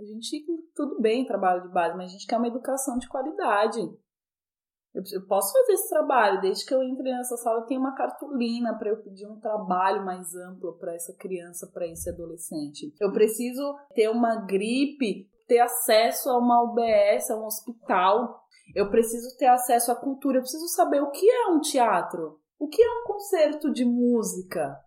A 0.00 0.02
gente, 0.02 0.44
tudo 0.74 1.00
bem, 1.00 1.24
trabalho 1.24 1.62
de 1.62 1.72
base, 1.72 1.96
mas 1.96 2.10
a 2.10 2.12
gente 2.12 2.26
quer 2.26 2.36
uma 2.36 2.48
educação 2.48 2.98
de 2.98 3.08
qualidade. 3.08 3.78
Eu, 4.94 5.26
posso 5.26 5.52
fazer 5.52 5.72
esse 5.72 5.88
trabalho, 5.88 6.40
desde 6.40 6.64
que 6.64 6.72
eu 6.72 6.80
entre 6.80 7.10
nessa 7.10 7.36
sala, 7.38 7.66
tem 7.66 7.76
uma 7.76 7.96
cartolina 7.96 8.78
para 8.78 8.90
eu 8.90 9.02
pedir 9.02 9.26
um 9.26 9.40
trabalho 9.40 10.04
mais 10.04 10.36
amplo 10.36 10.78
para 10.78 10.94
essa 10.94 11.12
criança, 11.18 11.68
para 11.74 11.84
esse 11.88 12.08
adolescente. 12.08 12.94
Eu 13.00 13.12
preciso 13.12 13.76
ter 13.92 14.08
uma 14.08 14.36
gripe, 14.36 15.28
ter 15.48 15.58
acesso 15.58 16.30
a 16.30 16.38
uma 16.38 16.62
UBS, 16.62 17.28
a 17.28 17.36
um 17.36 17.44
hospital. 17.44 18.40
Eu 18.72 18.88
preciso 18.88 19.36
ter 19.36 19.46
acesso 19.46 19.90
à 19.90 19.96
cultura, 19.96 20.38
eu 20.38 20.42
preciso 20.42 20.68
saber 20.68 21.02
o 21.02 21.10
que 21.10 21.28
é 21.28 21.48
um 21.48 21.60
teatro, 21.60 22.38
o 22.56 22.68
que 22.68 22.80
é 22.80 22.88
um 22.88 23.04
concerto 23.04 23.72
de 23.72 23.84
música. 23.84 24.78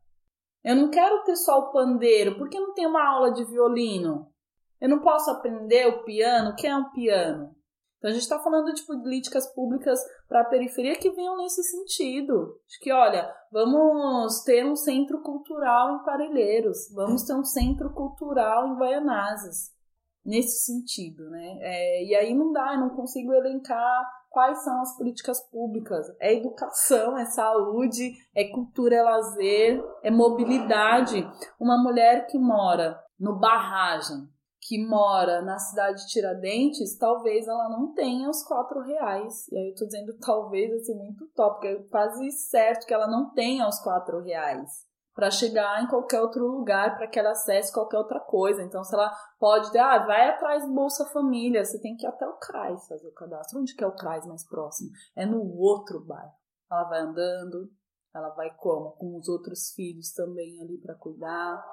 Eu 0.64 0.78
não 0.78 0.90
quero 0.90 1.22
ter 1.26 1.36
só 1.36 1.60
o 1.60 1.72
pandeiro, 1.72 2.38
porque 2.38 2.58
não 2.58 2.74
tem 2.74 2.88
uma 2.88 3.06
aula 3.06 3.34
de 3.34 3.44
violino. 3.44 4.32
Eu 4.80 4.88
não 4.88 5.00
posso 5.00 5.30
aprender 5.32 5.86
o 5.88 6.04
piano, 6.04 6.52
o 6.52 6.56
que 6.56 6.66
é 6.66 6.76
um 6.76 6.92
piano? 6.92 7.57
Então 7.98 8.10
a 8.10 8.14
gente 8.14 8.24
está 8.24 8.40
falando 8.40 8.74
de 8.74 8.84
políticas 8.84 9.48
públicas 9.54 10.00
para 10.28 10.42
a 10.42 10.46
periferia 10.46 10.98
que 10.98 11.12
venham 11.12 11.38
nesse 11.38 11.64
sentido. 11.64 12.60
De 12.68 12.80
que, 12.80 12.92
olha, 12.92 13.34
vamos 13.52 14.44
ter 14.44 14.66
um 14.66 14.76
centro 14.76 15.22
cultural 15.22 15.96
em 15.96 16.04
Parelheiros, 16.04 16.92
vamos 16.94 17.24
ter 17.24 17.34
um 17.34 17.44
centro 17.44 17.92
cultural 17.94 18.68
em 18.68 18.76
Guaianazes. 18.76 19.76
Nesse 20.24 20.66
sentido, 20.66 21.30
né? 21.30 21.58
É, 21.62 22.04
e 22.04 22.14
aí 22.14 22.36
não 22.36 22.52
dá, 22.52 22.74
eu 22.74 22.82
não 22.82 22.90
consigo 22.90 23.34
elencar 23.34 24.06
quais 24.30 24.62
são 24.62 24.82
as 24.82 24.96
políticas 24.98 25.42
públicas. 25.50 26.06
É 26.20 26.34
educação, 26.34 27.18
é 27.18 27.26
saúde, 27.26 28.12
é 28.36 28.44
cultura, 28.50 28.98
é 28.98 29.02
lazer, 29.02 29.84
é 30.04 30.12
mobilidade. 30.12 31.26
Uma 31.60 31.82
mulher 31.82 32.28
que 32.28 32.38
mora 32.38 33.02
no 33.20 33.40
Barragem, 33.40 34.28
que 34.68 34.86
mora 34.86 35.42
na 35.42 35.58
cidade 35.58 36.04
de 36.04 36.12
Tiradentes, 36.12 36.98
talvez 36.98 37.48
ela 37.48 37.70
não 37.70 37.94
tenha 37.94 38.30
os 38.30 38.44
quatro 38.44 38.82
reais. 38.82 39.48
E 39.48 39.58
aí 39.58 39.70
eu 39.70 39.76
tô 39.76 39.86
dizendo 39.86 40.14
talvez 40.20 40.74
assim 40.74 40.94
muito 40.94 41.26
top, 41.30 41.54
porque 41.54 41.68
é 41.68 41.84
quase 41.90 42.30
certo 42.32 42.86
que 42.86 42.94
ela 42.94 43.08
não 43.08 43.32
tenha 43.32 43.66
os 43.66 43.80
quatro 43.80 44.20
reais 44.22 44.86
para 45.16 45.32
chegar 45.32 45.82
em 45.82 45.88
qualquer 45.88 46.22
outro 46.22 46.46
lugar, 46.46 46.96
para 46.96 47.08
que 47.08 47.18
ela 47.18 47.32
acesse 47.32 47.74
qualquer 47.74 47.98
outra 47.98 48.20
coisa. 48.20 48.62
Então, 48.62 48.84
se 48.84 48.94
ela 48.94 49.12
pode, 49.40 49.76
ah, 49.76 50.06
vai 50.06 50.30
atrás 50.30 50.64
Bolsa 50.70 51.06
Família, 51.12 51.66
você 51.66 51.82
tem 51.82 51.96
que 51.96 52.06
ir 52.06 52.10
até 52.10 52.28
o 52.28 52.38
CRAS 52.38 52.88
fazer 52.88 53.08
o 53.08 53.14
cadastro. 53.14 53.60
Onde 53.60 53.74
que 53.74 53.84
é 53.84 53.88
o 53.88 53.96
CRAS 53.96 54.28
mais 54.28 54.48
próximo? 54.48 54.92
É 55.16 55.26
no 55.26 55.42
outro 55.58 56.06
bairro. 56.06 56.34
Ela 56.70 56.84
vai 56.84 57.00
andando, 57.00 57.68
ela 58.14 58.30
vai 58.30 58.54
como? 58.58 58.92
Com 58.92 59.18
os 59.18 59.28
outros 59.28 59.72
filhos 59.74 60.12
também 60.14 60.62
ali 60.62 60.78
para 60.78 60.94
cuidar 60.94 61.66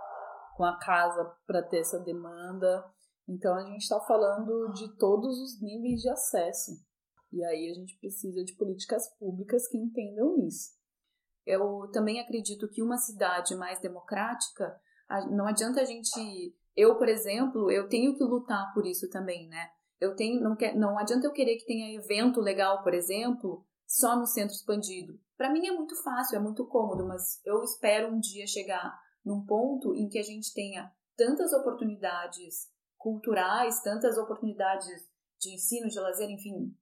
com 0.57 0.65
a 0.65 0.79
casa 0.79 1.25
para 1.47 1.63
ter 1.63 1.79
essa 1.79 1.99
demanda. 1.99 2.85
Então 3.29 3.55
a 3.55 3.65
gente 3.65 3.83
está 3.83 4.01
falando 4.01 4.73
de 4.73 4.97
todos 4.97 5.39
os 5.41 5.61
níveis 5.61 6.01
de 6.01 6.09
acesso. 6.09 6.73
E 7.33 7.45
aí 7.45 7.71
a 7.71 7.75
gente 7.75 7.99
precisa 7.99 8.45
de 8.45 8.55
políticas 8.55 9.09
públicas 9.19 9.67
que 9.69 9.77
entendam 9.77 10.39
isso. 10.47 10.71
Eu 11.45 11.91
também 11.93 12.21
acredito 12.21 12.69
que 12.69 12.83
uma 12.83 12.97
cidade 12.97 13.55
mais 13.55 13.81
democrática, 13.81 14.81
não 15.31 15.47
adianta 15.47 15.81
a 15.81 15.85
gente. 15.85 16.57
Eu, 16.77 16.97
por 16.97 17.09
exemplo, 17.09 17.71
eu 17.71 17.89
tenho 17.89 18.17
que 18.17 18.25
lutar 18.25 18.73
por 18.73 18.87
isso 18.87 19.09
também, 19.11 19.49
né? 19.49 19.69
Eu 20.01 20.15
tenho, 20.15 20.41
não, 20.41 20.57
quer, 20.57 20.75
não 20.77 20.99
adianta 20.99 21.27
eu 21.27 21.33
querer 21.33 21.57
que 21.57 21.67
tenha 21.67 21.95
evento 21.95 22.41
legal, 22.41 22.83
por 22.83 22.95
exemplo, 22.95 23.65
só 23.87 24.17
no 24.17 24.27
centro 24.27 24.55
expandido. 24.55 25.19
Para 25.37 25.53
mim 25.53 25.67
é 25.67 25.73
muito 25.73 26.01
fácil, 26.03 26.37
é 26.37 26.41
muito 26.41 26.67
cômodo, 26.67 27.07
mas 27.07 27.41
eu 27.45 27.63
espero 27.63 28.13
um 28.13 28.19
dia 28.19 28.47
chegar 28.47 28.99
num 29.25 29.45
ponto 29.45 29.95
em 29.95 30.09
que 30.09 30.19
a 30.19 30.23
gente 30.23 30.53
tenha 30.53 30.93
tantas 31.17 31.53
oportunidades 31.53 32.69
culturais, 32.99 33.81
tantas 33.83 34.19
oportunidades 34.19 34.89
de 35.41 35.55
ensino, 35.55 35.89
de 35.89 36.01
lazer, 36.01 36.31
enfim, 36.31 36.75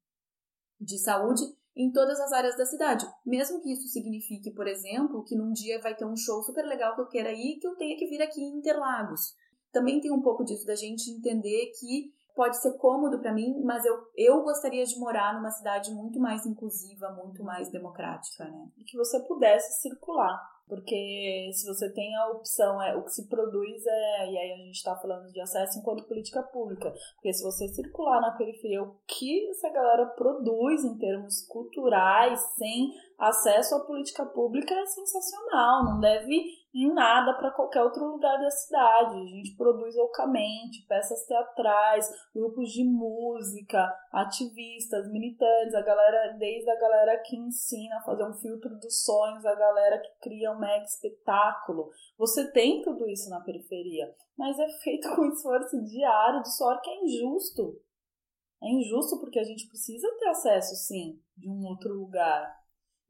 de 0.80 0.98
saúde 0.98 1.42
em 1.74 1.90
todas 1.90 2.20
as 2.20 2.32
áreas 2.32 2.56
da 2.56 2.66
cidade. 2.66 3.06
Mesmo 3.24 3.60
que 3.60 3.72
isso 3.72 3.88
signifique, 3.88 4.52
por 4.52 4.66
exemplo, 4.66 5.24
que 5.24 5.36
num 5.36 5.52
dia 5.52 5.80
vai 5.80 5.94
ter 5.94 6.04
um 6.04 6.16
show 6.16 6.42
super 6.42 6.64
legal 6.64 6.94
que 6.94 7.00
eu 7.00 7.08
queira 7.08 7.32
ir, 7.32 7.58
que 7.58 7.66
eu 7.66 7.76
tenha 7.76 7.96
que 7.96 8.06
vir 8.06 8.20
aqui 8.20 8.40
em 8.40 8.58
Interlagos. 8.58 9.34
Também 9.72 10.00
tem 10.00 10.12
um 10.12 10.20
pouco 10.20 10.44
disso 10.44 10.66
da 10.66 10.74
gente 10.74 11.10
entender 11.10 11.72
que 11.78 12.12
pode 12.34 12.60
ser 12.60 12.76
cômodo 12.76 13.18
para 13.20 13.32
mim, 13.32 13.62
mas 13.64 13.84
eu, 13.84 13.94
eu 14.16 14.42
gostaria 14.42 14.84
de 14.84 14.98
morar 14.98 15.34
numa 15.34 15.50
cidade 15.50 15.90
muito 15.92 16.18
mais 16.18 16.44
inclusiva, 16.46 17.10
muito 17.10 17.42
mais 17.42 17.70
democrática, 17.70 18.44
né? 18.44 18.70
E 18.76 18.84
que 18.84 18.96
você 18.96 19.20
pudesse 19.20 19.80
circular 19.80 20.40
porque 20.68 21.50
se 21.52 21.66
você 21.66 21.92
tem 21.92 22.14
a 22.16 22.28
opção, 22.28 22.80
é 22.82 22.96
o 22.96 23.04
que 23.04 23.12
se 23.12 23.28
produz 23.28 23.86
é, 23.86 24.30
e 24.30 24.38
aí 24.38 24.52
a 24.52 24.56
gente 24.56 24.76
está 24.76 24.96
falando 24.96 25.30
de 25.30 25.40
acesso 25.40 25.78
enquanto 25.78 26.06
política 26.06 26.42
pública, 26.42 26.92
porque 27.14 27.32
se 27.32 27.42
você 27.42 27.68
circular 27.68 28.20
na 28.20 28.32
periferia, 28.32 28.82
o 28.82 28.96
que 29.06 29.48
essa 29.50 29.68
galera 29.70 30.06
produz 30.06 30.84
em 30.84 30.96
termos 30.98 31.46
culturais, 31.46 32.40
sem 32.56 32.92
acesso 33.18 33.74
à 33.74 33.80
política 33.80 34.24
pública, 34.26 34.74
é 34.74 34.86
sensacional, 34.86 35.84
não 35.84 36.00
deve 36.00 36.61
em 36.74 36.92
nada 36.92 37.34
para 37.34 37.50
qualquer 37.50 37.82
outro 37.82 38.04
lugar 38.04 38.38
da 38.38 38.50
cidade. 38.50 39.16
A 39.16 39.26
gente 39.26 39.56
produz 39.56 39.94
loucamente 39.94 40.86
peças 40.88 41.24
teatrais, 41.26 42.06
grupos 42.34 42.70
de 42.70 42.82
música, 42.82 43.94
ativistas, 44.10 45.10
militantes, 45.10 45.74
a 45.74 45.82
galera, 45.82 46.32
desde 46.38 46.70
a 46.70 46.80
galera 46.80 47.22
que 47.24 47.36
ensina 47.36 47.96
a 47.96 48.02
fazer 48.02 48.24
um 48.24 48.34
filtro 48.34 48.70
dos 48.78 49.04
sonhos, 49.04 49.44
a 49.44 49.54
galera 49.54 49.98
que 49.98 50.10
cria 50.20 50.52
um 50.52 50.58
mega 50.58 50.84
espetáculo. 50.84 51.90
Você 52.16 52.50
tem 52.52 52.82
tudo 52.82 53.08
isso 53.08 53.28
na 53.28 53.40
periferia, 53.40 54.14
mas 54.36 54.58
é 54.58 54.68
feito 54.82 55.14
com 55.14 55.26
esforço 55.26 55.82
diário, 55.84 56.42
de 56.42 56.56
suor 56.56 56.80
que 56.80 56.90
é 56.90 57.04
injusto. 57.04 57.80
É 58.62 58.70
injusto 58.70 59.18
porque 59.18 59.40
a 59.40 59.44
gente 59.44 59.66
precisa 59.66 60.08
ter 60.18 60.28
acesso, 60.28 60.76
sim, 60.76 61.20
de 61.36 61.50
um 61.50 61.66
outro 61.66 61.92
lugar. 61.94 62.61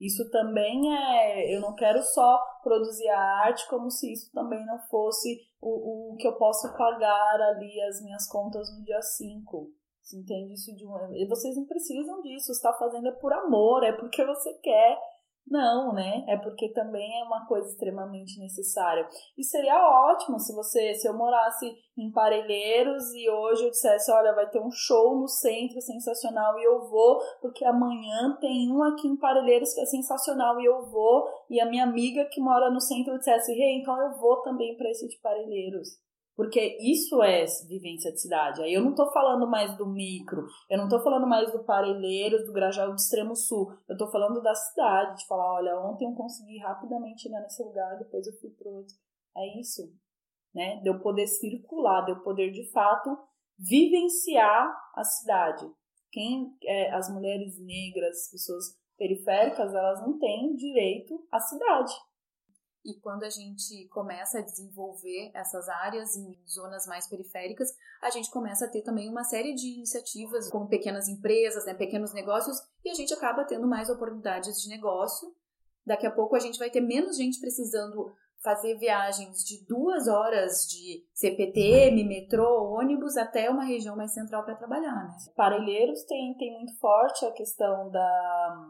Isso 0.02 0.28
também 0.30 0.92
é. 0.92 1.54
Eu 1.54 1.60
não 1.60 1.76
quero 1.76 2.02
só 2.02 2.42
produzir 2.60 3.08
a 3.08 3.20
arte 3.44 3.68
como 3.70 3.88
se 3.88 4.12
isso 4.12 4.32
também 4.32 4.66
não 4.66 4.80
fosse 4.90 5.46
o, 5.60 6.14
o 6.14 6.16
que 6.16 6.26
eu 6.26 6.36
posso 6.36 6.76
pagar 6.76 7.40
ali 7.40 7.80
as 7.82 8.02
minhas 8.02 8.28
contas 8.28 8.68
no 8.76 8.84
dia 8.84 9.00
5. 9.00 9.70
Você 10.02 10.16
entende 10.18 10.54
isso 10.54 10.74
de. 10.74 10.84
Vocês 11.28 11.54
não 11.54 11.64
precisam 11.66 12.20
disso, 12.20 12.50
está 12.50 12.72
fazendo 12.72 13.06
é 13.06 13.12
por 13.12 13.32
amor, 13.32 13.84
é 13.84 13.92
porque 13.92 14.24
você 14.26 14.52
quer 14.54 14.98
não, 15.46 15.92
né? 15.92 16.24
É 16.28 16.36
porque 16.36 16.72
também 16.72 17.20
é 17.20 17.24
uma 17.24 17.46
coisa 17.46 17.68
extremamente 17.68 18.38
necessária. 18.38 19.06
E 19.36 19.44
seria 19.44 19.76
ótimo 19.76 20.38
se 20.38 20.54
você, 20.54 20.94
se 20.94 21.08
eu 21.08 21.14
morasse 21.14 21.74
em 21.96 22.10
Parelheiros 22.10 23.12
e 23.14 23.28
hoje 23.28 23.64
eu 23.64 23.70
dissesse, 23.70 24.10
olha, 24.10 24.34
vai 24.34 24.48
ter 24.48 24.60
um 24.60 24.70
show 24.70 25.18
no 25.18 25.28
centro 25.28 25.80
sensacional 25.80 26.58
e 26.58 26.64
eu 26.64 26.88
vou, 26.88 27.20
porque 27.40 27.64
amanhã 27.64 28.36
tem 28.40 28.70
um 28.72 28.82
aqui 28.82 29.06
em 29.06 29.16
Parelheiros 29.16 29.74
que 29.74 29.80
é 29.80 29.86
sensacional 29.86 30.60
e 30.60 30.64
eu 30.64 30.86
vou, 30.86 31.28
e 31.50 31.60
a 31.60 31.66
minha 31.66 31.84
amiga 31.84 32.24
que 32.30 32.40
mora 32.40 32.70
no 32.70 32.80
centro 32.80 33.18
dissesse, 33.18 33.52
hey, 33.52 33.80
então 33.80 34.00
eu 34.00 34.18
vou 34.18 34.40
também 34.42 34.76
para 34.76 34.90
esse 34.90 35.06
de 35.06 35.18
Parelheiros. 35.20 36.00
Porque 36.34 36.78
isso 36.80 37.22
é 37.22 37.44
vivência 37.68 38.10
de 38.10 38.20
cidade. 38.20 38.62
Aí 38.62 38.72
eu 38.72 38.82
não 38.82 38.94
tô 38.94 39.10
falando 39.12 39.48
mais 39.48 39.76
do 39.76 39.86
micro, 39.86 40.46
eu 40.70 40.78
não 40.78 40.88
tô 40.88 41.02
falando 41.02 41.26
mais 41.26 41.52
do 41.52 41.62
Parelheiros, 41.64 42.46
do 42.46 42.52
Grajaú 42.52 42.90
do 42.90 42.96
Extremo 42.96 43.36
Sul. 43.36 43.72
Eu 43.88 43.96
tô 43.96 44.10
falando 44.10 44.40
da 44.40 44.54
cidade, 44.54 45.18
de 45.18 45.26
falar, 45.26 45.54
olha, 45.54 45.78
ontem 45.80 46.06
eu 46.06 46.14
consegui 46.14 46.58
rapidamente 46.58 47.22
chegar 47.22 47.40
nesse 47.40 47.62
lugar, 47.62 47.98
depois 47.98 48.26
eu 48.26 48.32
fui 48.40 48.50
pro 48.50 48.70
outro. 48.70 48.94
É 49.36 49.60
isso, 49.60 49.82
né? 50.54 50.80
De 50.80 50.88
eu 50.88 51.00
poder 51.00 51.26
circular, 51.26 52.04
de 52.04 52.12
eu 52.12 52.22
poder 52.22 52.50
de 52.50 52.70
fato 52.70 53.10
vivenciar 53.58 54.74
a 54.94 55.04
cidade. 55.04 55.70
Quem 56.10 56.54
é, 56.64 56.94
as 56.94 57.12
mulheres 57.12 57.58
negras, 57.58 58.30
pessoas 58.30 58.64
periféricas, 58.96 59.74
elas 59.74 60.00
não 60.00 60.18
têm 60.18 60.54
direito 60.54 61.26
à 61.30 61.38
cidade. 61.40 61.92
E 62.84 62.98
quando 63.00 63.22
a 63.22 63.30
gente 63.30 63.86
começa 63.88 64.38
a 64.38 64.42
desenvolver 64.42 65.30
essas 65.34 65.68
áreas 65.68 66.16
em 66.16 66.36
zonas 66.48 66.86
mais 66.86 67.08
periféricas, 67.08 67.68
a 68.02 68.10
gente 68.10 68.30
começa 68.30 68.66
a 68.66 68.68
ter 68.68 68.82
também 68.82 69.08
uma 69.08 69.22
série 69.22 69.54
de 69.54 69.68
iniciativas, 69.68 70.50
como 70.50 70.68
pequenas 70.68 71.08
empresas, 71.08 71.64
né, 71.64 71.74
pequenos 71.74 72.12
negócios, 72.12 72.56
e 72.84 72.90
a 72.90 72.94
gente 72.94 73.14
acaba 73.14 73.44
tendo 73.44 73.68
mais 73.68 73.88
oportunidades 73.88 74.60
de 74.60 74.68
negócio. 74.68 75.32
Daqui 75.86 76.06
a 76.06 76.10
pouco 76.10 76.34
a 76.34 76.40
gente 76.40 76.58
vai 76.58 76.70
ter 76.70 76.80
menos 76.80 77.16
gente 77.16 77.40
precisando 77.40 78.12
fazer 78.42 78.76
viagens 78.76 79.44
de 79.44 79.64
duas 79.66 80.08
horas 80.08 80.66
de 80.68 81.06
CPTM, 81.14 82.04
metrô, 82.04 82.74
ônibus 82.74 83.16
até 83.16 83.48
uma 83.48 83.64
região 83.64 83.94
mais 83.94 84.12
central 84.12 84.44
para 84.44 84.56
trabalhar, 84.56 84.94
né? 84.94 85.16
Parelheiros 85.36 86.02
tem, 86.02 86.34
tem 86.36 86.52
muito 86.52 86.76
forte 86.78 87.24
a 87.24 87.30
questão 87.30 87.88
da, 87.90 88.66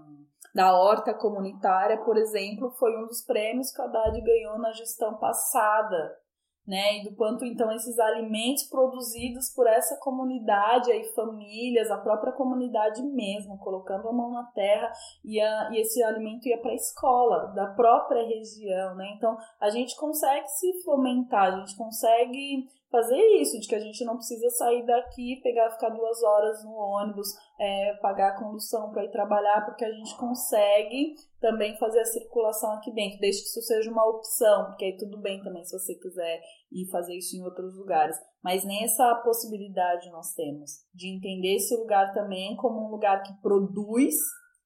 da 0.55 0.77
horta 0.77 1.15
comunitária, 1.15 1.99
por 2.05 2.17
exemplo, 2.17 2.71
foi 2.73 2.97
um 2.97 3.07
dos 3.07 3.25
prêmios 3.25 3.73
que 3.73 3.81
a 3.81 3.85
Haddad 3.85 4.21
ganhou 4.21 4.59
na 4.59 4.73
gestão 4.73 5.17
passada 5.17 6.23
né? 6.67 6.99
E 6.99 7.05
do 7.05 7.17
quanto 7.17 7.45
então 7.45 7.73
esses 7.73 7.99
alimentos 7.99 8.65
produzidos 8.65 9.53
por 9.55 9.67
essa 9.67 9.97
comunidade 9.97 10.93
aí, 10.93 11.05
famílias, 11.13 11.91
a 11.91 11.99
própria 11.99 12.33
comunidade 12.33 13.03
mesmo, 13.03 13.59
colocando 13.59 14.09
a 14.09 14.13
mão 14.13 14.31
na 14.31 14.45
terra 14.45 14.93
e, 15.25 15.39
e 15.41 15.81
esse 15.81 16.03
alimento 16.03 16.47
ia 16.47 16.59
para 16.59 16.71
a 16.71 16.77
escola 16.77 17.47
da 17.55 17.67
própria 17.67 18.27
região, 18.27 18.95
né? 18.95 19.13
Então 19.17 19.37
a 19.61 19.71
gente 19.71 19.97
consegue 19.97 20.47
se 20.49 20.83
fomentar, 20.85 21.53
a 21.53 21.59
gente 21.59 21.77
consegue 21.77 22.69
fazer 22.93 23.19
isso, 23.41 23.59
de 23.59 23.67
que 23.67 23.75
a 23.75 23.81
gente 23.81 24.05
não 24.05 24.17
precisa 24.17 24.51
sair 24.51 24.85
daqui, 24.85 25.41
pegar, 25.43 25.71
ficar 25.71 25.89
duas 25.89 26.23
horas 26.23 26.63
no 26.63 26.75
ônibus, 26.75 27.27
é, 27.59 27.95
pagar 28.03 28.33
a 28.33 28.39
condução 28.39 28.91
para 28.91 29.05
ir 29.05 29.11
trabalhar, 29.11 29.65
porque 29.65 29.85
a 29.85 29.91
gente 29.91 30.15
consegue 30.19 31.15
também 31.41 31.75
fazer 31.79 32.01
a 32.01 32.05
circulação 32.05 32.71
aqui 32.73 32.93
dentro, 32.93 33.19
desde 33.19 33.43
que 33.43 33.49
isso 33.49 33.63
seja 33.63 33.91
uma 33.91 34.07
opção, 34.07 34.67
porque 34.67 34.85
aí 34.85 34.97
tudo 34.99 35.19
bem 35.19 35.43
também 35.43 35.65
se 35.65 35.73
você 35.73 35.95
quiser 35.95 36.43
ir 36.71 36.91
fazer 36.91 37.17
isso 37.17 37.35
em 37.35 37.43
outros 37.43 37.75
lugares. 37.79 38.17
Mas 38.45 38.63
nem 38.63 38.85
essa 38.85 39.15
possibilidade 39.25 40.11
nós 40.11 40.35
temos 40.35 40.71
de 40.95 41.17
entender 41.17 41.57
esse 41.57 41.75
lugar 41.75 42.13
também 42.13 42.55
como 42.57 42.87
um 42.87 42.91
lugar 42.91 43.23
que 43.23 43.33
produz 43.41 44.15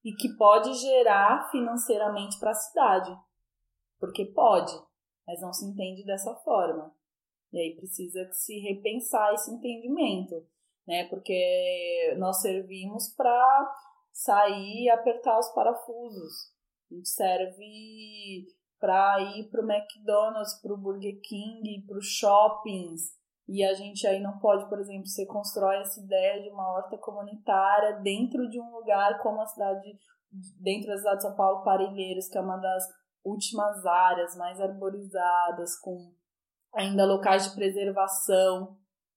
e 0.05 0.13
que 0.13 0.37
pode 0.37 0.75
gerar 0.75 1.49
financeiramente 1.51 2.39
para 2.41 2.51
a 2.51 2.55
cidade. 2.55 3.17
Porque 4.01 4.25
pode, 4.27 4.73
mas 5.27 5.41
não 5.41 5.53
se 5.53 5.65
entende 5.65 6.05
dessa 6.05 6.35
forma. 6.37 6.93
E 7.53 7.59
aí 7.59 7.77
precisa 7.77 8.29
se 8.33 8.59
repensar 8.59 9.33
esse 9.35 9.51
entendimento, 9.51 10.47
né? 10.87 11.05
Porque 11.09 12.15
nós 12.19 12.41
servimos 12.41 13.15
para 13.17 13.75
sair 14.13 14.85
e 14.85 14.91
apertar 14.91 15.39
os 15.39 15.49
parafusos. 15.51 16.53
A 16.91 16.95
gente 16.95 17.09
serve 17.09 18.47
para 18.79 19.21
ir 19.21 19.49
para 19.51 19.63
o 19.63 19.71
McDonald's, 19.71 20.61
para 20.61 20.73
o 20.73 20.77
Burger 20.77 21.21
King, 21.23 21.85
para 21.87 21.99
os 21.99 22.07
shoppings. 22.07 23.17
E 23.49 23.63
a 23.65 23.75
gente 23.75 24.07
aí 24.07 24.21
não 24.21 24.39
pode, 24.39 24.69
por 24.69 24.81
exemplo, 24.81 25.07
você 25.07 25.25
constrói 25.25 25.77
essa 25.79 26.01
ideia 26.01 26.43
de 26.43 26.51
uma 26.51 26.69
horta 26.73 26.99
comunitária 26.99 28.01
dentro 28.01 28.49
de 28.49 28.61
um 28.61 28.73
lugar 28.73 29.19
como 29.23 29.41
a 29.41 29.47
cidade, 29.47 29.99
dentro 30.61 30.89
da 30.89 30.97
cidade 30.97 31.17
de 31.19 31.23
São 31.23 31.37
Paulo, 31.37 31.63
Parelheiros, 31.63 32.29
que 32.29 32.37
é 32.37 32.41
uma 32.41 32.57
das 32.57 32.85
últimas 33.25 33.85
áreas 33.87 34.37
mais 34.37 34.61
arborizadas, 34.61 35.79
com 35.79 36.13
ainda 36.77 37.07
locais 37.07 37.49
de 37.49 37.55
preservação 37.55 38.77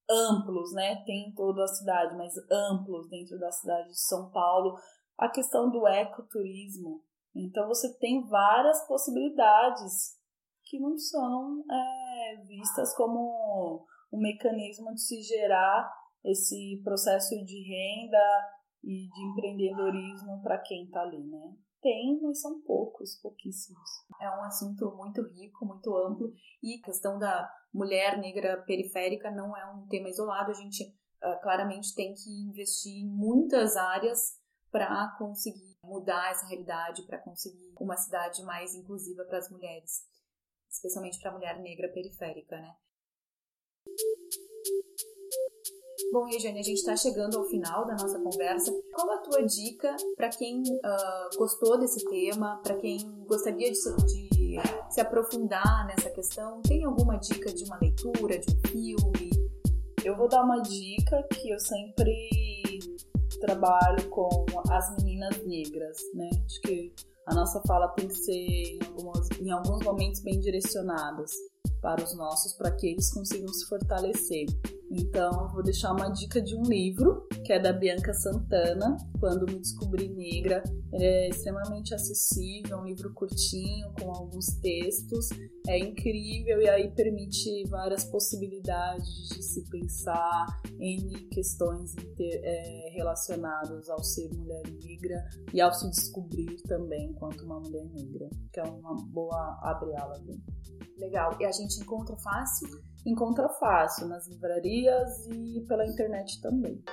amplos, 0.10 0.74
né? 0.74 1.04
Tem 1.06 1.30
em 1.30 1.34
toda 1.34 1.63
a 1.63 1.67
cidade, 1.67 2.15
mas 2.15 2.34
amplos 2.50 3.08
dentro 3.10 3.38
da 3.38 3.52
cidade 3.52 3.89
de 3.89 4.00
São 4.00 4.32
Paulo. 4.32 4.78
A 5.17 5.30
questão 5.30 5.69
do 5.69 5.88
ecoturismo. 5.88 7.04
Então 7.36 7.67
você 7.67 7.93
tem 8.00 8.26
várias 8.28 8.88
possibilidades 8.88 10.17
que 10.63 10.80
não 10.80 10.98
são 10.98 11.63
é, 11.69 12.38
vistas 12.45 12.95
como 12.95 13.86
um 14.12 14.19
mecanismo 14.19 14.93
de 14.93 15.02
se 15.02 15.22
gerar 15.22 15.91
esse 16.24 16.82
processo 16.84 17.36
de 17.45 17.62
renda 17.62 18.50
e 18.84 19.08
de 19.10 19.24
empreendedorismo 19.26 20.41
para 20.41 20.58
quem 20.60 20.86
está 20.86 21.02
ali, 21.02 21.24
né? 21.24 21.54
Tem, 21.82 22.20
mas 22.22 22.42
são 22.42 22.62
poucos, 22.62 23.15
pouquíssimos. 23.22 23.89
É 24.20 24.30
um 24.30 24.44
assunto 24.44 24.92
muito 24.98 25.22
rico, 25.22 25.65
muito 25.65 25.96
amplo, 25.96 26.34
e 26.62 26.78
a 26.78 26.86
questão 26.86 27.18
da 27.18 27.50
mulher 27.74 28.18
negra 28.18 28.62
periférica 28.63 29.32
não 29.32 29.56
é 29.56 29.65
um 29.72 29.88
tema 29.88 30.10
isolado. 30.10 30.52
A 30.52 30.56
gente 30.56 30.84
uh, 30.84 31.42
claramente 31.42 31.96
tem 31.96 32.13
que 32.13 32.30
investir 32.50 33.04
em 33.04 33.08
muitas 33.08 33.78
áreas 33.78 34.38
para 34.70 35.15
conseguir 35.18 35.78
mudar 35.84 36.32
essa 36.32 36.48
realidade, 36.48 37.04
para 37.04 37.18
conseguir 37.20 37.74
uma 37.80 37.96
cidade 37.96 38.44
mais 38.44 38.76
inclusiva 38.76 39.24
para 39.26 39.38
as 39.38 39.50
mulheres, 39.50 40.06
especialmente 40.70 41.20
para 41.20 41.32
a 41.32 41.34
mulher 41.34 41.60
negra 41.60 41.89
periférica, 41.89 42.60
né? 42.60 42.76
Bom, 46.12 46.26
Regiane, 46.26 46.60
a 46.60 46.63
gente 46.63 46.80
está 46.80 46.95
chegando 46.95 47.38
ao 47.38 47.43
final 47.43 47.86
da 47.86 47.93
nossa 47.93 48.19
conversa. 48.19 48.74
Qual 48.91 49.12
a 49.12 49.17
tua 49.19 49.43
dica 49.43 49.95
para 50.17 50.30
quem 50.30 50.63
uh, 50.63 51.38
gostou 51.38 51.78
desse 51.78 52.04
tema, 52.04 52.60
para 52.63 52.76
quem 52.78 52.98
gostaria 53.28 53.72
de, 53.72 53.80
de, 54.30 54.58
se 54.89 55.00
aprofundar 55.00 55.86
nessa 55.86 56.10
questão? 56.10 56.63
Tem 56.63 56.84
alguma 56.84 57.17
dica 57.17 57.54
de 57.54 57.63
uma 57.65 57.78
leitura, 57.80 58.39
de 58.39 58.56
um 58.56 58.69
filme? 58.69 59.30
Eu 60.04 60.17
vou 60.17 60.28
dar 60.28 60.43
uma 60.43 60.60
dica 60.62 61.22
que 61.32 61.52
eu 61.52 61.60
sempre 61.60 62.80
trabalho 63.39 64.10
com 64.10 64.45
as 64.72 64.98
meninas 64.98 65.45
negras, 65.45 65.98
né? 66.15 66.28
Acho 66.43 66.62
que 66.62 66.91
a 67.28 67.36
nossa 67.36 67.62
fala 67.67 67.88
tem 67.89 68.08
que 68.08 68.15
ser 68.15 68.34
em, 68.34 68.80
algumas, 68.84 69.30
em 69.39 69.52
alguns 69.52 69.86
momentos 69.86 70.22
bem 70.22 70.39
direcionadas 70.39 71.34
para 71.80 72.04
os 72.04 72.15
nossos, 72.17 72.54
para 72.54 72.72
que 72.72 72.88
eles 72.88 73.13
consigam 73.13 73.54
se 73.54 73.67
fortalecer. 73.67 74.48
Então, 74.91 75.49
vou 75.54 75.62
deixar 75.62 75.91
uma 75.93 76.10
dica 76.10 76.41
de 76.41 76.56
um 76.56 76.63
livro, 76.63 77.28
que 77.45 77.54
é 77.54 77.60
da 77.60 77.71
Bianca 77.71 78.12
Santana, 78.13 78.97
Quando 79.19 79.45
Me 79.45 79.60
Descobri 79.60 80.10
Negra. 80.10 80.63
Ele 80.91 81.06
é 81.06 81.30
extremamente 81.30 81.93
acessível, 81.93 82.80
um 82.80 82.86
livro 82.86 83.13
curtinho, 83.13 83.93
com 83.99 84.10
alguns 84.10 84.47
textos. 84.62 85.30
É 85.67 85.78
incrível 85.78 86.60
e 86.60 86.67
aí 86.67 86.89
permite 86.95 87.63
várias 87.69 88.04
possibilidades 88.06 89.30
de 89.30 89.43
se 89.43 89.69
pensar 89.69 90.47
em 90.80 91.30
questões 91.30 91.93
é, 92.19 92.89
relacionadas 92.95 93.88
ao 93.89 94.04
ser 94.04 94.28
mulher 94.34 94.63
negra 94.84 95.23
e 95.54 95.62
ao 95.62 95.71
se 95.71 95.88
descobrir 95.91 96.56
também 96.63 97.12
enquanto 97.12 97.41
uma 97.41 97.60
mulher 97.60 97.86
negra, 97.91 98.28
que 98.52 98.60
é 98.60 98.63
uma 98.63 98.95
boa 98.95 99.60
abre-ala. 99.62 100.19
Legal. 100.97 101.38
E 101.39 101.45
a 101.45 101.52
gente 101.52 101.80
encontra 101.80 102.17
fácil? 102.17 102.88
Encontra 103.05 103.49
fácil 103.49 104.07
nas 104.07 104.27
livrarias 104.27 105.27
e 105.27 105.62
pela 105.67 105.85
internet 105.85 106.41
também. 106.41 106.83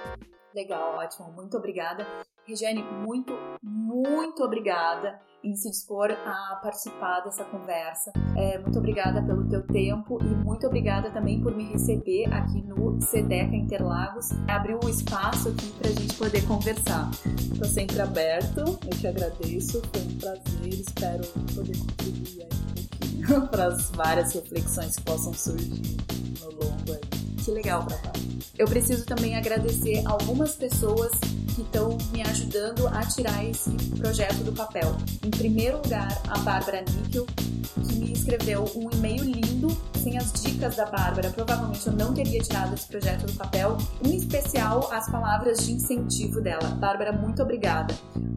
Legal, 0.55 0.97
ótimo. 0.97 1.33
Muito 1.33 1.57
obrigada. 1.57 2.07
Regiane, 2.47 2.81
muito, 3.05 3.33
muito 3.61 4.45
obrigada 4.45 5.19
em 5.43 5.57
se 5.57 5.69
dispor 5.69 6.13
a 6.13 6.61
participar 6.63 7.21
dessa 7.21 7.45
conversa. 7.45 8.13
É, 8.37 8.59
muito 8.59 8.79
obrigada 8.79 9.21
pelo 9.21 9.49
teu 9.49 9.67
tempo 9.67 10.19
e 10.23 10.29
muito 10.45 10.65
obrigada 10.65 11.11
também 11.11 11.41
por 11.43 11.55
me 11.57 11.65
receber 11.65 12.33
aqui 12.33 12.63
no 12.63 13.01
Sedeca 13.01 13.55
Interlagos. 13.55 14.31
Abriu 14.47 14.79
um 14.83 14.89
espaço 14.89 15.49
aqui 15.49 15.73
para 15.73 15.91
a 15.91 15.93
gente 15.93 16.15
poder 16.17 16.47
conversar. 16.47 17.11
Estou 17.53 17.67
sempre 17.67 18.01
aberto, 18.01 18.61
eu 18.61 18.97
te 18.97 19.09
agradeço, 19.09 19.83
foi 19.93 20.03
um 20.03 20.19
prazer, 20.19 20.73
espero 20.73 21.27
poder 21.53 21.77
contribuir 21.79 22.43
aí 22.43 23.49
para 23.51 23.67
as 23.75 23.91
várias 23.91 24.33
reflexões 24.35 24.97
que 24.97 25.03
possam 25.03 25.33
surgir 25.33 25.97
no 26.41 26.51
longo 26.51 26.93
aí. 26.93 27.06
Que 27.47 27.53
legal, 27.53 27.87
Eu 28.59 28.67
preciso 28.67 29.07
também 29.07 29.37
agradecer 29.37 30.03
algumas 30.05 30.57
pessoas 30.57 31.13
que 31.55 31.63
estão 31.63 31.97
me 32.13 32.21
ajudando 32.23 32.89
a 32.89 33.07
tirar 33.07 33.45
esse 33.45 33.71
projeto 33.97 34.43
do 34.43 34.53
papel. 34.53 34.97
Em 35.25 35.31
primeiro 35.31 35.77
lugar, 35.77 36.09
a 36.27 36.39
Bárbara 36.41 36.83
Níquel, 36.83 37.25
que 37.75 37.95
me 37.95 38.13
escreveu 38.13 38.65
um 38.75 38.91
e-mail 38.91 39.25
lindo 39.25 39.77
sem 40.03 40.17
as 40.19 40.33
dicas 40.33 40.77
da 40.77 40.87
Bárbara. 40.87 41.31
Provavelmente 41.31 41.87
eu 41.87 41.93
não 41.93 42.15
teria 42.15 42.41
tirado 42.41 42.75
esse 42.75 42.87
projeto 42.87 43.27
do 43.27 43.33
papel, 43.35 43.77
em 44.05 44.17
especial 44.17 44.89
as 44.93 45.11
palavras 45.11 45.67
de 45.67 45.73
incentivo 45.73 46.41
dela. 46.41 46.69
Bárbara, 46.71 47.13
muito 47.13 47.43
obrigada. 47.43 47.95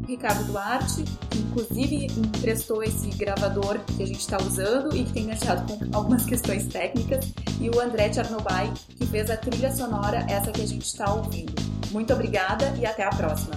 Ricardo 0.07 0.43
Duarte, 0.45 1.03
que 1.29 1.37
inclusive 1.37 2.07
emprestou 2.07 2.83
esse 2.83 3.09
gravador 3.11 3.79
que 3.95 4.01
a 4.01 4.07
gente 4.07 4.19
está 4.19 4.37
usando 4.37 4.95
e 4.95 5.03
que 5.03 5.13
tem 5.13 5.25
me 5.25 5.33
ajudado 5.33 5.71
com 5.71 5.95
algumas 5.95 6.25
questões 6.25 6.65
técnicas, 6.67 7.31
e 7.59 7.69
o 7.69 7.79
André 7.79 8.09
Tchernobyl, 8.09 8.73
que 8.97 9.05
fez 9.05 9.29
a 9.29 9.37
trilha 9.37 9.71
sonora, 9.71 10.25
essa 10.29 10.51
que 10.51 10.61
a 10.61 10.67
gente 10.67 10.85
está 10.85 11.13
ouvindo. 11.13 11.53
Muito 11.91 12.11
obrigada 12.13 12.73
e 12.79 12.85
até 12.85 13.03
a 13.03 13.09
próxima! 13.09 13.53